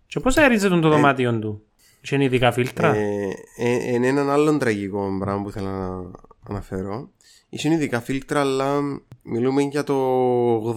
Και 0.05 0.19
πώς 0.19 0.37
αερίζεται 0.37 0.79
το 0.79 0.89
δωμάτιο 0.89 1.39
του; 1.39 1.63
Είχε 2.01 2.23
ειδικά 2.23 2.51
φίλτρα; 2.51 2.95
Ε, 2.95 3.29
ε, 3.57 3.93
εν 3.95 4.03
έναν 4.03 4.29
άλλον 4.29 4.59
τραγικό 4.59 5.17
πράγμα 5.19 5.41
που 5.43 5.49
ήθελα 5.49 5.71
να 5.89 6.11
αναφέρω. 6.49 7.09
Είχε 7.49 7.73
ειδικά 7.73 8.01
φίλτρα, 8.01 8.39
αλλά 8.39 8.81
μιλούμε 9.23 9.61
για 9.61 9.83
το 9.83 9.95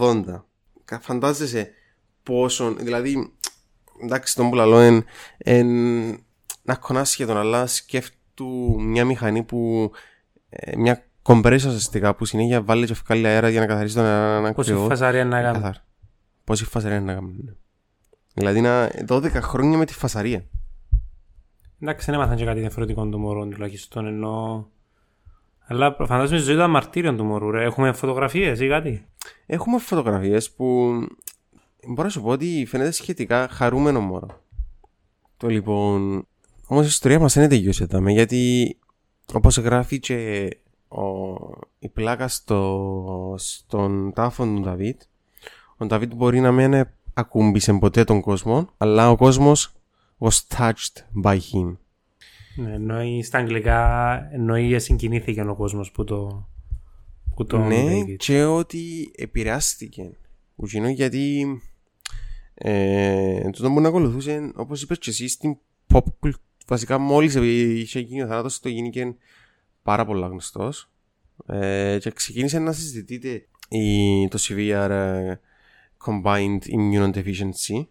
80. 0.01 0.45
Κα- 0.85 1.01
Φαντάζεσαι 1.01 1.71
πόσο. 2.23 2.75
Δηλαδή, 2.75 3.33
εντάξει, 4.03 4.35
τον 4.35 4.49
που 4.49 4.55
λαλώ 4.55 4.79
εν, 4.79 5.05
εν, 5.39 5.67
να 6.63 6.75
κονάσει 6.81 7.13
σχεδόν, 7.13 7.37
αλλά 7.37 7.67
σκέφτου 8.37 8.81
μια 8.81 9.05
μηχανή 9.05 9.43
που. 9.43 9.91
ε, 10.49 10.77
μια 10.77 11.05
κομπρέσσα 11.23 11.69
ουσιαστικά 11.69 12.15
που 12.15 12.25
συνέχεια 12.25 12.63
βάλει 12.63 12.87
και 12.87 12.93
ευκάλλει 12.93 13.27
αέρα 13.27 13.49
για 13.49 13.61
να 13.61 13.67
καθαρίσει 13.67 13.95
τον 13.95 14.05
αέρα. 14.05 14.53
Πόση 14.53 14.75
φασαρία 14.75 15.25
να 15.25 15.43
κάνει. 15.43 15.55
Καθαρ. 15.55 15.75
Πόση 16.45 16.65
φασαρία 16.65 17.01
να 17.01 17.15
κάνουμε. 17.15 17.35
ναι. 17.45 17.53
Δηλαδή, 18.35 18.61
να, 18.61 18.91
12 19.09 19.31
χρόνια 19.31 19.79
με 19.79 19.85
τη 19.85 19.93
φασαρία. 19.93 20.45
Εντάξει, 21.81 22.07
δεν 22.07 22.15
έμαθαν 22.15 22.37
και 22.37 22.45
κάτι 22.45 22.61
διαφορετικό 22.61 23.09
το 23.09 23.19
μωρό 23.19 23.47
τουλάχιστον 23.47 24.07
ενώ... 24.07 24.69
Αλλά 25.69 25.97
φαντάζομαι 25.99 26.39
στη 26.39 26.47
ζωή 26.47 26.55
ήταν 26.55 26.71
μαρτύριο 26.71 27.15
του 27.15 27.25
μωρού 27.25 27.51
ρε. 27.51 27.65
Έχουμε 27.65 27.93
φωτογραφίες 27.93 28.61
ή 28.61 28.69
κάτι; 28.69 29.07
Έχουμε 29.47 29.79
φωτογραφίες 29.79 30.53
που 30.53 30.93
μπορώ 31.87 32.03
να 32.03 32.09
σου 32.09 32.23
πω 32.23 32.29
ότι 32.29 32.67
φαίνεται 32.69 32.91
σχετικά 32.91 33.49
χαρούμενο 33.49 34.01
μωρό. 34.01 34.43
Το 35.37 35.49
λοιπόν... 35.49 36.27
Όμως 36.67 36.85
η 36.85 36.89
ιστορία 36.89 37.19
μας 37.19 37.35
δεν 37.35 37.43
είναι 37.43 37.53
τελειώσει 37.55 37.87
εδώ, 37.91 38.09
γιατί 38.09 38.77
όπως 39.33 39.59
γράφει 39.59 39.99
και 39.99 40.49
ο, 40.89 41.03
η 41.79 41.89
πλάκα 41.89 42.29
στο, 42.29 43.35
στον 43.39 44.13
τάφο 44.13 44.45
του 44.45 44.61
Νταβίτ, 44.61 45.01
ο 45.77 45.87
Νταβίτ 45.87 46.15
μπορεί 46.15 46.41
να 46.41 46.53
μην 46.53 46.87
ακούμπησε 47.15 47.73
ποτέ 47.73 48.05
τον 48.05 48.21
κόσμο, 48.21 48.69
αλλά 48.77 49.11
ο 49.11 49.17
κόσμος 49.17 49.73
was 50.19 50.57
touched 50.57 51.23
by 51.25 51.35
him. 51.35 51.77
Ναι, 52.57 52.73
εννοεί 52.73 53.23
στα 53.23 53.39
αγγλικά 53.39 54.21
εννοεί 54.33 54.79
συγκινήθηκε 54.79 55.41
ο 55.41 55.57
κόσμος 55.57 55.91
που 55.91 56.05
το... 56.05 56.49
Που 57.35 57.45
το 57.45 57.59
ναι, 57.59 57.85
David. 57.89 58.17
και 58.17 58.45
ότι 58.45 59.13
επηρεάστηκε. 59.17 60.17
Ουκινό 60.55 60.89
γιατί 60.89 61.47
ε, 62.55 63.51
τούτο 63.51 63.71
που 63.71 63.81
να 63.81 63.89
ακολουθούσε, 63.89 64.53
όπως 64.57 64.83
είπες 64.83 64.99
και 64.99 65.11
εσύ, 65.11 65.29
στην 65.29 65.57
pop 65.93 66.03
culture, 66.21 66.31
βασικά 66.67 66.99
μόλις 66.99 67.35
είχε 67.35 68.01
γίνει 68.01 68.23
ο 68.23 68.27
θάνατος, 68.27 68.61
το 68.61 68.69
γίνηκε 68.69 69.15
πάρα 69.83 70.05
πολλά 70.05 70.27
γνωστός 70.27 70.91
ε, 71.47 71.99
και 72.01 72.11
ξεκίνησε 72.11 72.59
να 72.59 72.73
συζητείται 72.73 73.47
η, 73.69 74.29
το 74.29 74.39
severe 74.41 74.91
ε, 74.91 75.35
combined 76.05 76.59
immune 76.77 77.13
deficiency 77.13 77.87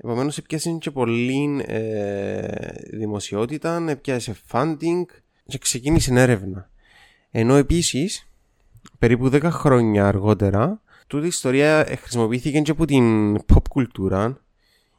Επομένως 0.00 0.38
έπιασε 0.38 0.70
και 0.70 0.90
πολύ 0.90 1.62
ε, 1.66 2.48
δημοσιότητα, 2.92 3.84
έπιασε 3.88 4.36
funding 4.50 5.04
και 5.46 5.58
ξεκίνησε 5.58 6.12
έρευνα. 6.14 6.70
Ενώ 7.30 7.54
επίσης, 7.54 8.28
περίπου 8.98 9.30
10 9.32 9.42
χρόνια 9.42 10.06
αργότερα, 10.06 10.82
τούτη 11.06 11.24
η 11.24 11.28
ιστορία 11.28 11.90
ε, 11.90 11.96
χρησιμοποιήθηκε 11.96 12.60
και 12.60 12.70
από 12.70 12.84
την 12.84 13.36
pop 13.36 13.62
κουλτούρα, 13.70 14.40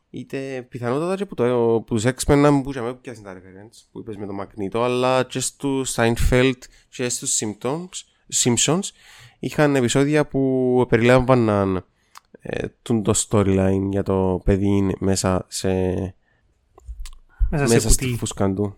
είτε 0.09 0.65
πιθανότατα 0.69 1.15
και 1.15 1.23
από, 1.23 1.35
το, 1.35 1.75
από 1.75 1.85
τους 1.85 2.03
X-Men 2.05 2.37
να 2.37 2.51
μην 2.51 2.61
πούσαμε 2.61 2.93
που 2.93 2.99
πιάσουν 3.01 3.23
τα 3.23 3.33
reference 3.33 3.83
που 3.91 3.99
είπες 3.99 4.17
με 4.17 4.25
το 4.25 4.33
Μαγνήτο, 4.33 4.83
αλλά 4.83 5.23
και 5.23 5.39
στους 5.39 5.95
Seinfeld 5.97 6.53
και 6.89 7.09
στους 7.09 7.39
Simpsons, 7.39 7.89
Simpsons 8.43 8.79
είχαν 9.39 9.75
επεισόδια 9.75 10.25
που 10.25 10.85
περιλάμβαναν 10.89 11.85
ε, 12.41 12.67
τούν 12.81 13.03
το 13.03 13.13
storyline 13.29 13.87
για 13.89 14.03
το 14.03 14.41
παιδί 14.43 14.95
μέσα 14.99 15.45
σε 15.47 15.69
Μέσα, 17.49 17.67
σε 17.67 17.73
μέσα 17.73 17.89
στη 17.89 18.05
κουτί. 18.05 18.17
φούσκα 18.17 18.53
του. 18.53 18.75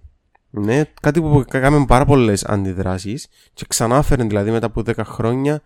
Ναι, 0.49 0.83
κάτι 1.01 1.21
που 1.21 1.43
έκαμε 1.51 1.85
πάρα 1.85 2.05
πολλές 2.05 2.45
αντιδράσεις 2.45 3.27
και 3.53 3.65
ξανά 3.67 4.01
φέρνει 4.01 4.27
δηλαδή 4.27 4.51
μετά 4.51 4.65
από 4.65 4.81
10 4.85 4.95
χρόνια 5.03 5.61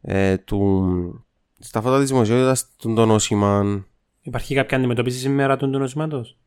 ε, 0.00 0.36
του, 0.36 1.24
στα 1.58 1.80
φώτα 1.80 2.00
της 2.00 2.08
δημοσιότητας 2.08 2.68
του 2.76 2.94
το 2.94 3.06
νόσημα. 3.06 3.84
Υπάρχει 4.28 4.54
κάποια 4.54 4.76
αντιμετώπιση 4.76 5.18
σήμερα 5.18 5.56
του 5.56 5.70
τους; 5.70 5.78
Νοσήματος. 5.80 6.38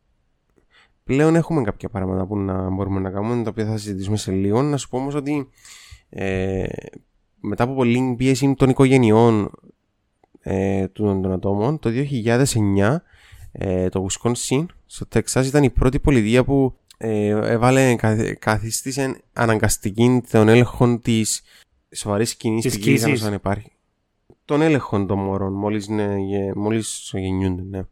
Πλέον 1.04 1.34
έχουμε 1.36 1.62
κάποια 1.62 1.88
πράγματα 1.88 2.26
που 2.26 2.38
να 2.38 2.70
μπορούμε 2.70 3.00
να 3.00 3.10
κάνουμε, 3.10 3.42
τα 3.42 3.50
οποία 3.50 3.66
θα 3.66 3.76
συζητήσουμε 3.76 4.16
σε 4.16 4.32
λίγο. 4.32 4.62
Να 4.62 4.76
σου 4.76 4.88
πω 4.88 4.96
όμως 4.98 5.14
ότι 5.14 5.48
ε, 6.08 6.64
μετά 7.40 7.64
από 7.64 7.74
πολλή 7.74 8.14
πίεση 8.18 8.54
των 8.56 8.68
οικογενειών 8.68 9.50
ε, 10.40 10.88
των, 10.88 11.22
των 11.22 11.32
ατόμων, 11.32 11.78
το 11.78 11.90
2009 12.78 12.96
ε, 13.52 13.88
το 13.88 14.06
Wisconsin 14.10 14.66
στο 14.86 15.06
Τεξάς 15.06 15.46
ήταν 15.46 15.62
η 15.62 15.70
πρώτη 15.70 15.98
πολιτεία 16.00 16.44
που 16.44 16.74
ε, 16.96 17.26
έβαλε, 17.28 17.94
καθ- 17.94 18.32
καθίστησε 18.38 19.20
αναγκαστική 19.32 20.22
τον 20.30 20.48
έλεγχο 20.48 20.98
της 20.98 21.42
σοβαρής 21.94 22.34
κοινής 22.34 22.62
Της 22.62 22.72
στην 22.72 22.84
κίνηση 22.84 23.04
κοίησης. 23.04 23.24
αν 23.26 23.32
υπάρχει. 23.32 23.70
Τον 24.44 24.60
έλεγχο 24.60 25.06
των 25.06 25.18
μωρών 25.18 25.52
μόλις, 25.52 25.88
ναι, 25.88 26.16
γε- 26.16 26.54
μόλις 26.54 27.10
γεννιούνται, 27.14 27.62
ναι. 27.62 27.82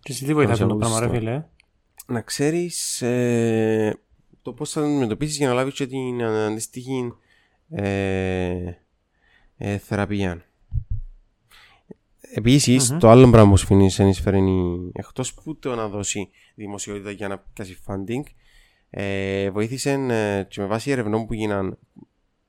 Και 0.00 0.12
εσύ 0.12 0.24
τι 0.24 0.34
βοηθάς 0.34 0.54
Όσο 0.54 0.62
αυτό 0.64 0.74
το 0.74 0.80
πράγμα 0.80 0.98
ρε 1.00 1.04
ακούσω. 1.06 1.20
φίλε. 1.20 1.44
να 2.06 2.20
ξέρεις 2.20 3.02
ε, 3.02 3.98
το 4.42 4.52
πώς 4.52 4.70
θα 4.70 4.80
το 4.80 4.86
αντιμετωπίσεις 4.86 5.36
για 5.36 5.48
να 5.48 5.54
λάβεις 5.54 5.74
και 5.74 5.86
την 5.86 6.22
αντίστοιχη 6.22 7.12
ε, 7.70 8.72
ε, 9.56 9.78
θεραπεία. 9.78 10.42
Επίσης, 12.20 12.90
Μμμ. 12.90 12.98
το 12.98 13.08
άλλο 13.10 13.30
πράγμα 13.30 13.50
που 13.50 13.56
σου 13.56 13.66
φαίνεται 13.66 13.88
συνεισφέρει 13.88 14.38
είναι 14.38 14.90
εκτός 14.92 15.34
που 15.34 15.58
το 15.58 15.74
να 15.74 15.88
δώσει 15.88 16.30
δημοσιότητα 16.54 17.10
για 17.10 17.28
να 17.28 17.38
πιάσει 17.38 17.76
funding, 17.86 18.22
ε, 18.90 19.50
βοήθησε 19.50 19.90
ε, 19.90 20.42
και 20.48 20.60
με 20.60 20.66
βάση 20.66 20.90
ερευνών 20.90 21.26
που 21.26 21.34
γίναν 21.34 21.78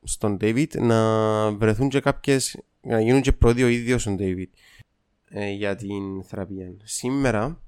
στον 0.03 0.37
David 0.41 0.79
να 0.79 1.51
βρεθούν 1.51 1.89
και 1.89 1.99
κάποιες, 1.99 2.59
να 2.81 3.01
γίνουν 3.01 3.21
και 3.21 3.31
πρώτοι 3.31 3.63
ο 3.63 3.67
ίδιος 3.67 4.07
ο 4.07 4.15
David 4.19 4.49
ε, 5.29 5.49
για 5.49 5.75
την 5.75 6.23
θεραπεία. 6.23 6.73
Σήμερα 6.83 7.61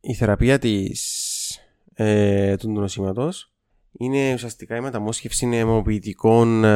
η 0.00 0.14
θεραπεία 0.14 0.58
της 0.58 1.60
ε, 1.94 2.56
του 2.56 2.70
νοσήματος 2.70 3.52
είναι 3.92 4.32
ουσιαστικά 4.34 4.76
η 4.76 4.80
μεταμόσχευση 4.80 5.46
αιμοποιητικών 5.52 6.64
ε, 6.64 6.68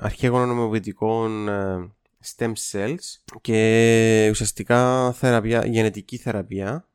αρχαίγωνων 0.00 0.50
αιμοποιητικών 0.50 1.48
ε, 1.48 1.90
stem 2.36 2.52
cells 2.70 3.36
και 3.40 4.28
ουσιαστικά 4.30 5.12
θεραπεία, 5.12 5.66
γενετική 5.66 6.16
θεραπεία 6.16 6.88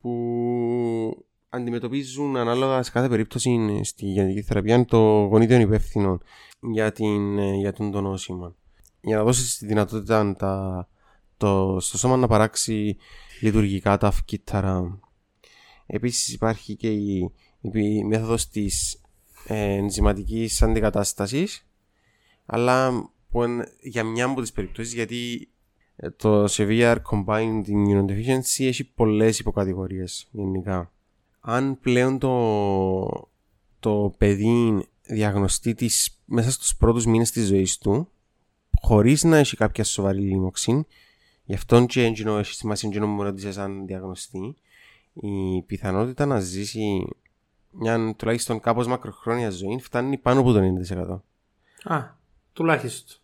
που 0.00 1.26
αντιμετωπίζουν 1.50 2.36
ανάλογα 2.36 2.82
σε 2.82 2.90
κάθε 2.90 3.08
περίπτωση 3.08 3.80
στη 3.84 4.06
γενετική 4.06 4.42
θεραπεία 4.42 4.84
το 4.84 4.98
γονίδιο 4.98 5.60
υπεύθυνο 5.60 6.18
για, 6.60 6.92
την, 6.92 7.38
ε, 7.38 7.54
για 7.54 7.72
τον 7.72 7.90
το 7.90 8.00
νόσημα. 8.00 8.54
Για 9.00 9.16
να 9.16 9.24
δώσεις 9.24 9.58
τη 9.58 9.66
δυνατότητα 9.66 10.36
τα, 10.36 10.88
το, 11.36 11.76
στο 11.80 11.98
σώμα 11.98 12.16
να 12.16 12.26
παράξει 12.26 12.96
λειτουργικά 13.40 13.96
τα 13.96 14.12
κύτταρα 14.24 15.00
Επίσης 15.86 16.32
υπάρχει 16.32 16.76
και 16.76 16.92
η, 16.92 17.32
η 17.60 18.04
μέθοδος 18.04 18.48
της 18.48 19.02
ε, 19.46 19.72
ενζηματικής 19.72 20.62
αντικατάστασης 20.62 21.66
αλλά 22.46 22.92
που 23.30 23.42
είναι 23.42 23.72
για 23.80 24.04
μια 24.04 24.24
από 24.24 24.40
τις 24.40 24.52
περιπτώσεις 24.52 24.94
γιατί 24.94 25.50
ε, 25.96 26.10
το 26.10 26.44
Severe 26.44 26.96
Combined 27.10 27.62
Immunodeficiency 27.66 28.64
έχει 28.64 28.84
πολλές 28.84 29.38
υποκατηγορίες 29.38 30.28
γενικά. 30.30 30.92
Αν 31.40 31.80
πλέον 31.80 32.18
το, 32.18 33.30
το 33.80 34.14
παιδί 34.18 34.88
διαγνωστεί 35.02 35.74
της, 35.74 36.20
μέσα 36.24 36.50
στους 36.50 36.76
πρώτους 36.76 37.06
μήνες 37.06 37.30
της 37.30 37.46
ζωής 37.46 37.78
του 37.78 38.08
χωρίς 38.80 39.24
να 39.24 39.36
έχει 39.36 39.56
κάποια 39.56 39.84
σοβαρή 39.84 40.20
λίμωξη 40.20 40.86
γι' 41.44 41.54
αυτό 41.54 41.86
και 41.86 42.04
έγινε 42.04 42.38
έχει 42.38 42.54
σημασία 42.54 42.88
και 42.88 43.00
μου 43.00 43.22
ρώτησες 43.22 43.54
σαν 43.54 43.86
διαγνωστή 43.86 44.54
η 45.12 45.62
πιθανότητα 45.62 46.26
να 46.26 46.40
ζήσει 46.40 47.06
μια 47.70 48.14
τουλάχιστον 48.14 48.60
κάπως 48.60 48.86
μακροχρόνια 48.86 49.50
ζωή 49.50 49.78
φτάνει 49.80 50.18
πάνω 50.18 50.40
από 50.40 50.52
το 50.52 50.60
90%. 51.84 51.94
Α, 51.94 52.04
τουλάχιστον. 52.52 53.16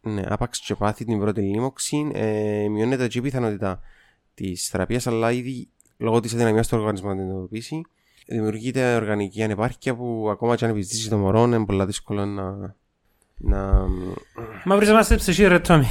Ναι, 0.00 0.22
άπαξ 0.26 0.60
και 0.60 0.74
πάθει 0.74 1.04
την 1.04 1.18
πρώτη 1.18 1.40
λίμωξη, 1.40 2.10
ε, 2.14 2.68
μειώνεται 2.68 3.08
και 3.08 3.18
η 3.18 3.20
πιθανότητα 3.20 3.80
της 4.34 4.68
θεραπείας, 4.68 5.06
αλλά 5.06 5.32
ήδη 5.32 5.68
λόγω 5.96 6.20
της 6.20 6.34
αδυναμίας 6.34 6.68
του 6.68 6.76
οργανισμού 6.78 7.08
να 7.08 7.14
την 7.14 7.24
αντιμετωπίσει, 7.24 7.80
δημιουργείται 8.26 8.94
οργανική 8.94 9.42
ανεπάρκεια 9.42 9.94
που 9.94 10.28
ακόμα 10.30 10.56
και 10.56 10.64
αν 10.64 10.70
επιζητήσει 10.70 11.08
το 11.08 11.18
μωρό 11.18 11.42
είναι 11.42 11.64
πολύ 11.64 11.84
δύσκολο 11.84 12.26
να. 12.26 12.76
να... 13.36 13.86
Μα 14.64 14.76
βρισκόμαστε 14.76 15.16
ψυχή, 15.16 15.44
ρε 15.46 15.58
Τόμι. 15.58 15.86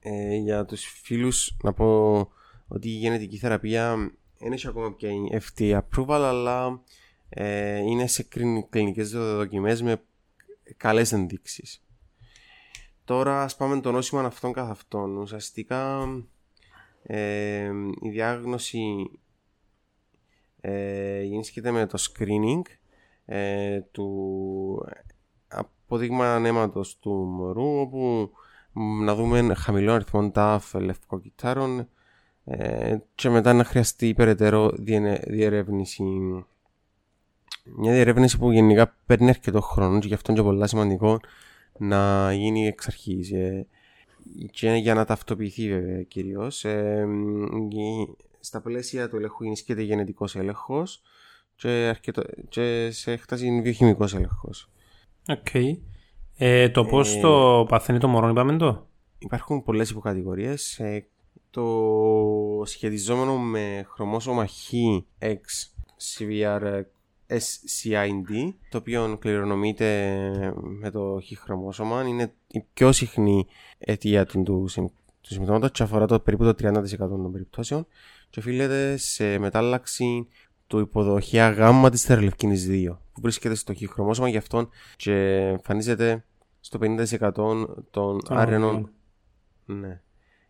Ε, 0.00 0.36
για 0.36 0.64
τους 0.64 0.84
φίλους 1.02 1.56
να 1.62 1.72
πω 1.72 2.18
ότι 2.68 2.88
η 2.88 2.96
γενετική 2.96 3.36
θεραπεία 3.36 4.12
δεν 4.38 4.52
έχει 4.52 4.68
ακόμα 4.68 4.94
πια 4.94 5.10
FT 5.30 5.80
approval, 5.80 6.20
αλλά 6.22 6.82
ε, 7.28 7.78
είναι 7.78 8.06
σε 8.06 8.26
κλινικές 8.70 9.10
δοκιμές 9.10 9.82
με 9.82 10.02
καλές 10.76 11.12
ενδείξεις. 11.12 11.82
Τώρα 13.04 13.42
ας 13.42 13.56
πάμε 13.56 13.80
το 13.80 13.92
νόσημα 13.92 14.20
αυτών 14.20 14.52
καθ' 14.52 14.70
αυτών. 14.70 15.16
Ουσιαστικά 15.16 16.08
ε, 17.02 17.70
η 18.02 18.08
διάγνωση 18.08 19.10
ε, 20.60 21.22
γίνεται 21.22 21.70
με 21.70 21.86
το 21.86 21.98
screening 22.00 22.62
ε, 23.24 23.80
του 23.80 24.86
αποδείγμα 25.48 26.34
ανέματος 26.34 26.98
του 26.98 27.10
μωρού 27.10 27.80
όπου 27.80 28.30
να 29.04 29.14
δούμε 29.14 29.54
χαμηλό 29.54 29.92
αριθμό 29.92 30.30
τάφ 30.30 30.74
λευκοκυτάρων 30.74 31.88
ε, 32.44 32.98
και 33.14 33.28
μετά 33.28 33.52
να 33.52 33.64
χρειαστεί 33.64 34.14
περαιτέρω 34.14 34.72
διερεύνηση. 35.26 36.02
Μια 37.64 37.92
διερεύνηση 37.92 38.38
που 38.38 38.52
γενικά 38.52 38.96
παίρνει 39.06 39.28
αρκετό 39.28 39.60
χρόνο 39.60 39.98
και 39.98 40.06
γι' 40.06 40.14
αυτό 40.14 40.32
είναι 40.32 40.42
πολύ 40.42 40.68
σημαντικό 40.68 41.20
να 41.78 42.32
γίνει 42.32 42.66
εξ 42.66 42.86
αρχής 42.86 43.32
ε, 43.32 43.66
και 44.50 44.70
για 44.70 44.94
να 44.94 45.04
ταυτοποιηθεί 45.04 45.68
βέβαια 45.68 46.02
κυρίως 46.02 46.64
ε, 46.64 47.06
στα 48.40 48.60
πλαίσια 48.60 49.08
του 49.08 49.16
ελέγχου 49.16 49.44
ενισχύεται 49.44 49.82
γενετικός 49.82 50.36
έλεγχος 50.36 51.02
και, 51.54 51.96
και 52.48 52.90
σε 52.90 53.12
έκταση 53.12 53.60
βιοχημικός 53.60 54.14
έλεγχος. 54.14 54.70
OK. 55.28 55.46
Okay. 55.52 55.78
Ε, 56.36 56.68
το 56.68 56.84
πώς 56.84 57.14
ε, 57.14 57.20
το 57.20 57.66
παθαίνει 57.68 57.98
το 57.98 58.08
μωρό, 58.08 58.28
είπαμε 58.28 58.56
το; 58.56 58.88
Υπάρχουν 59.18 59.62
πολλές 59.62 59.90
υποκατηγορίες. 59.90 60.78
Ε, 60.78 61.06
το 61.50 62.62
σχετιζόμενο 62.64 63.38
με 63.38 63.86
χρωμόσωμα 63.88 64.48
X 65.20 65.36
severe 66.18 66.82
SCID, 67.30 68.52
το 68.68 68.78
οποίο 68.78 69.16
κληρονομείται 69.20 70.18
με 70.62 70.90
το 70.90 71.20
χ 71.24 71.38
χρωμόσωμα, 71.38 72.02
είναι 72.02 72.32
η 72.46 72.64
πιο 72.72 72.92
συχνή 72.92 73.46
αιτία 73.78 74.26
του, 74.26 74.42
του, 74.42 74.68
του 75.20 75.34
συμπτώματος 75.34 75.70
και 75.70 75.82
αφορά 75.82 76.06
το 76.06 76.20
περίπου 76.20 76.44
το 76.44 76.54
30% 76.68 76.96
των 76.98 77.32
περιπτώσεων 77.32 77.86
και 78.30 78.38
οφείλεται 78.38 78.96
σε 78.96 79.38
μετάλλαξη 79.38 80.28
του 80.66 80.78
υποδοχεία 80.78 81.50
γάμμα 81.50 81.90
της 81.90 82.02
θεραλευκίνης 82.02 82.66
2 82.70 82.96
που 83.12 83.20
βρίσκεται 83.20 83.54
στο 83.54 83.74
χ 83.74 83.78
χρωμόσωμα 83.88 84.28
γι' 84.28 84.36
αυτό 84.36 84.68
και 84.96 85.36
εμφανίζεται 85.36 86.24
στο 86.60 86.78
50% 86.82 87.66
των 87.90 88.20
άρενων. 88.28 88.90
Ναι. 89.64 90.00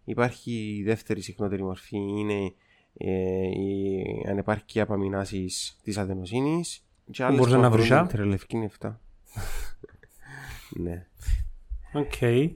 Υπάρχει 0.05 0.77
η 0.79 0.83
δεύτερη 0.83 1.21
συχνότερη 1.21 1.63
μορφή, 1.63 1.97
είναι 1.97 2.35
ε, 2.35 2.53
η 2.93 4.29
ανεπάρκεια 4.29 4.83
απαμεινάσης 4.83 5.77
της 5.83 5.99
αδενοσύνης 5.99 6.85
και 7.11 7.25
άλλες 7.25 7.39
Μπορείς 7.39 7.55
να 7.55 7.71
βρεις 7.71 7.89
τρελευκή 8.09 8.57
νεφτά. 8.57 9.01
ναι. 10.71 11.07
OK. 11.93 12.13
Okay. 12.21 12.51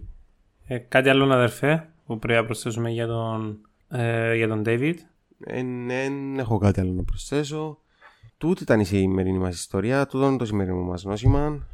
Ε, 0.66 0.78
κάτι 0.78 1.08
άλλο 1.08 1.32
αδερφέ 1.32 1.88
που 2.06 2.18
πρέπει 2.18 2.40
να 2.40 2.44
προσθέσουμε 2.44 2.90
για 2.90 3.06
τον, 3.06 3.58
ε, 3.88 4.34
για 4.34 4.48
τον 4.48 4.62
David; 4.66 4.94
Ε, 5.46 5.62
ναι, 5.62 6.02
δεν 6.02 6.38
έχω 6.38 6.58
κάτι 6.58 6.80
άλλο 6.80 6.92
να 6.92 7.02
προσθέσω. 7.02 7.78
Τούτη 8.38 8.62
ήταν 8.62 8.80
η 8.80 8.84
σημερινή 8.84 9.38
μας 9.38 9.54
ιστορία, 9.54 10.06
τούτο 10.06 10.26
είναι 10.26 10.36
το 10.36 10.44
σημερινό 10.44 10.76
μας 10.76 11.04
νόσημα. 11.04 11.66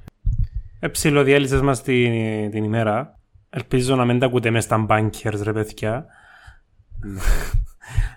Εψιλοδιέλυσες 0.80 1.60
μας 1.60 1.82
την, 1.82 2.50
την 2.50 2.64
ημέρα. 2.64 3.18
Ελπίζω 3.50 3.96
να 3.96 4.04
μην 4.04 4.18
τα 4.18 4.26
ακούτε 4.26 4.50
μέσα 4.50 4.66
στα 4.66 4.86
bunkers 4.88 5.40
ρε 5.42 5.52
παιδιά. 5.52 6.06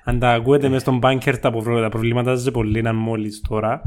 Ναι. 0.06 0.14
Αν 0.14 0.20
τα 0.20 0.32
ακούετε 0.32 0.70
μέσα 0.70 0.80
στον 0.80 1.00
bunker 1.04 1.38
τα, 1.42 1.52
τα 1.82 1.90
προβλήματα 1.90 2.36
σας 2.36 2.52
πολύ 2.52 2.80
είναι 2.80 2.92
μόλις 2.92 3.42
τώρα. 3.48 3.82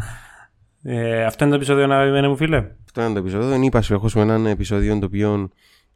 Ε, 0.83 1.25
αυτό 1.25 1.45
είναι 1.45 1.53
το 1.53 1.59
επεισόδιο 1.59 1.87
να 1.87 2.07
βγαίνει 2.07 2.29
μου 2.29 2.37
φίλε. 2.37 2.65
Αυτό 2.85 3.03
είναι 3.03 3.13
το 3.13 3.19
επεισόδιο. 3.19 3.49
Δεν 3.49 3.63
είπα 3.63 3.83
σου 3.83 3.95
έχουμε 3.95 4.23
έναν 4.23 4.47
επεισόδιο 4.47 4.99
το 4.99 5.07
οποίο 5.07 5.51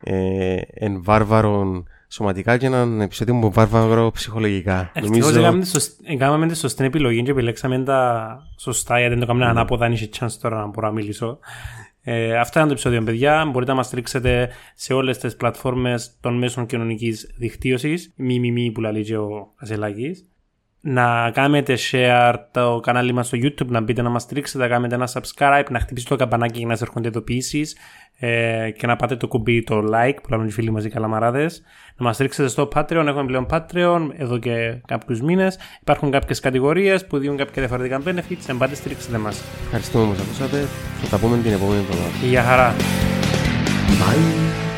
ε, 0.05 0.57
εν 0.75 1.03
βάρβαρο 1.03 1.85
σωματικά 2.09 2.57
και 2.57 2.67
έναν 2.67 3.01
επεισόδιο 3.01 3.35
μου 3.35 3.51
βάρβαρο 3.53 4.11
ψυχολογικά. 4.11 4.91
Ευτυχώς 4.95 5.37
έκαναμε 6.05 6.47
τη 6.47 6.57
σωστή 6.57 6.85
επιλογή 6.85 7.23
και 7.23 7.31
επιλέξαμε 7.31 7.79
τα 7.79 8.43
σωστά 8.57 8.99
γιατί 8.99 9.13
δεν 9.13 9.21
το 9.21 9.27
κάνουμε 9.27 9.47
ανάποδα 9.47 9.85
αν 9.85 9.93
είχε 9.93 10.09
chance 10.19 10.33
τώρα 10.41 10.57
να 10.57 10.67
μπορώ 10.67 10.87
να 10.87 10.93
μιλήσω. 10.93 11.39
Ε, 12.03 12.39
αυτά 12.39 12.59
είναι 12.59 12.69
το 12.69 12.75
επεισόδιο, 12.75 13.03
παιδιά. 13.03 13.45
Μπορείτε 13.45 13.71
να 13.71 13.77
μας 13.77 13.87
στρίξετε 13.87 14.49
σε 14.75 14.93
όλες 14.93 15.19
τις 15.19 15.37
πλατφόρμες 15.37 16.17
των 16.21 16.39
μέσων 16.39 16.67
κοινωνικής 16.67 17.35
δικτύωσης. 17.37 18.13
Μη, 18.17 18.39
μη, 18.39 18.53
μη, 18.53 18.71
που 18.71 18.81
λέει 18.81 19.13
ο 19.13 19.53
Κασελάκη. 19.57 20.30
Να 20.83 21.31
κάνετε 21.31 21.79
share 21.91 22.35
το 22.51 22.81
κανάλι 22.83 23.13
μας 23.13 23.27
στο 23.27 23.39
YouTube, 23.43 23.67
να 23.67 23.81
μπείτε 23.81 24.03
να 24.03 24.09
μας 24.09 24.23
στρίξετε, 24.23 24.59
να 24.59 24.69
κάνετε 24.69 24.95
ένα 24.95 25.09
subscribe, 25.13 25.65
να 25.71 25.81
χτυπήσετε 25.81 26.15
το 26.15 26.21
καμπανάκι 26.21 26.59
για 26.59 26.67
να 26.67 26.73
σας 26.73 26.83
έρχονται 26.89 27.09
ειδοποιήσεις 27.09 27.77
ε, 28.19 28.71
και 28.71 28.87
να 28.87 28.97
πάτε 28.97 29.17
το 29.17 29.29
κουμπί 29.29 29.63
το 29.63 29.85
like 29.95 30.17
που 30.23 30.31
λένε 30.31 30.47
οι 30.47 30.51
φίλοι 30.51 30.71
μα 30.71 30.81
οι 30.81 30.89
καλαμαράδες. 30.89 31.63
Να 31.97 32.05
μας 32.05 32.15
στρίξετε 32.15 32.49
στο 32.49 32.69
Patreon. 32.75 33.05
Έχουμε 33.07 33.25
πλέον 33.25 33.47
Patreon 33.51 34.09
εδώ 34.17 34.39
και 34.39 34.81
κάποιους 34.87 35.21
μήνες. 35.21 35.59
Υπάρχουν 35.81 36.11
κάποιες 36.11 36.41
κατηγορίες 36.41 37.07
που 37.07 37.19
δίνουν 37.19 37.37
κάποια 37.37 37.63
διαφορετικά 37.67 38.01
benefits. 38.07 38.47
Να 38.47 38.55
πάτε 38.55 38.75
στρίξετε 38.75 39.19
μας. 39.19 39.43
Ευχαριστούμε 39.65 40.05
που 40.05 40.11
μας 40.11 40.21
ακούσατε. 40.21 40.67
Θα 41.03 41.09
τα 41.09 41.19
πούμε 41.19 41.37
την 41.37 41.53
επόμενη 41.53 41.81
εβδομάδα. 41.81 42.27
Γεια 42.29 42.43
χαρά. 42.43 42.75
Bye. 44.01 44.70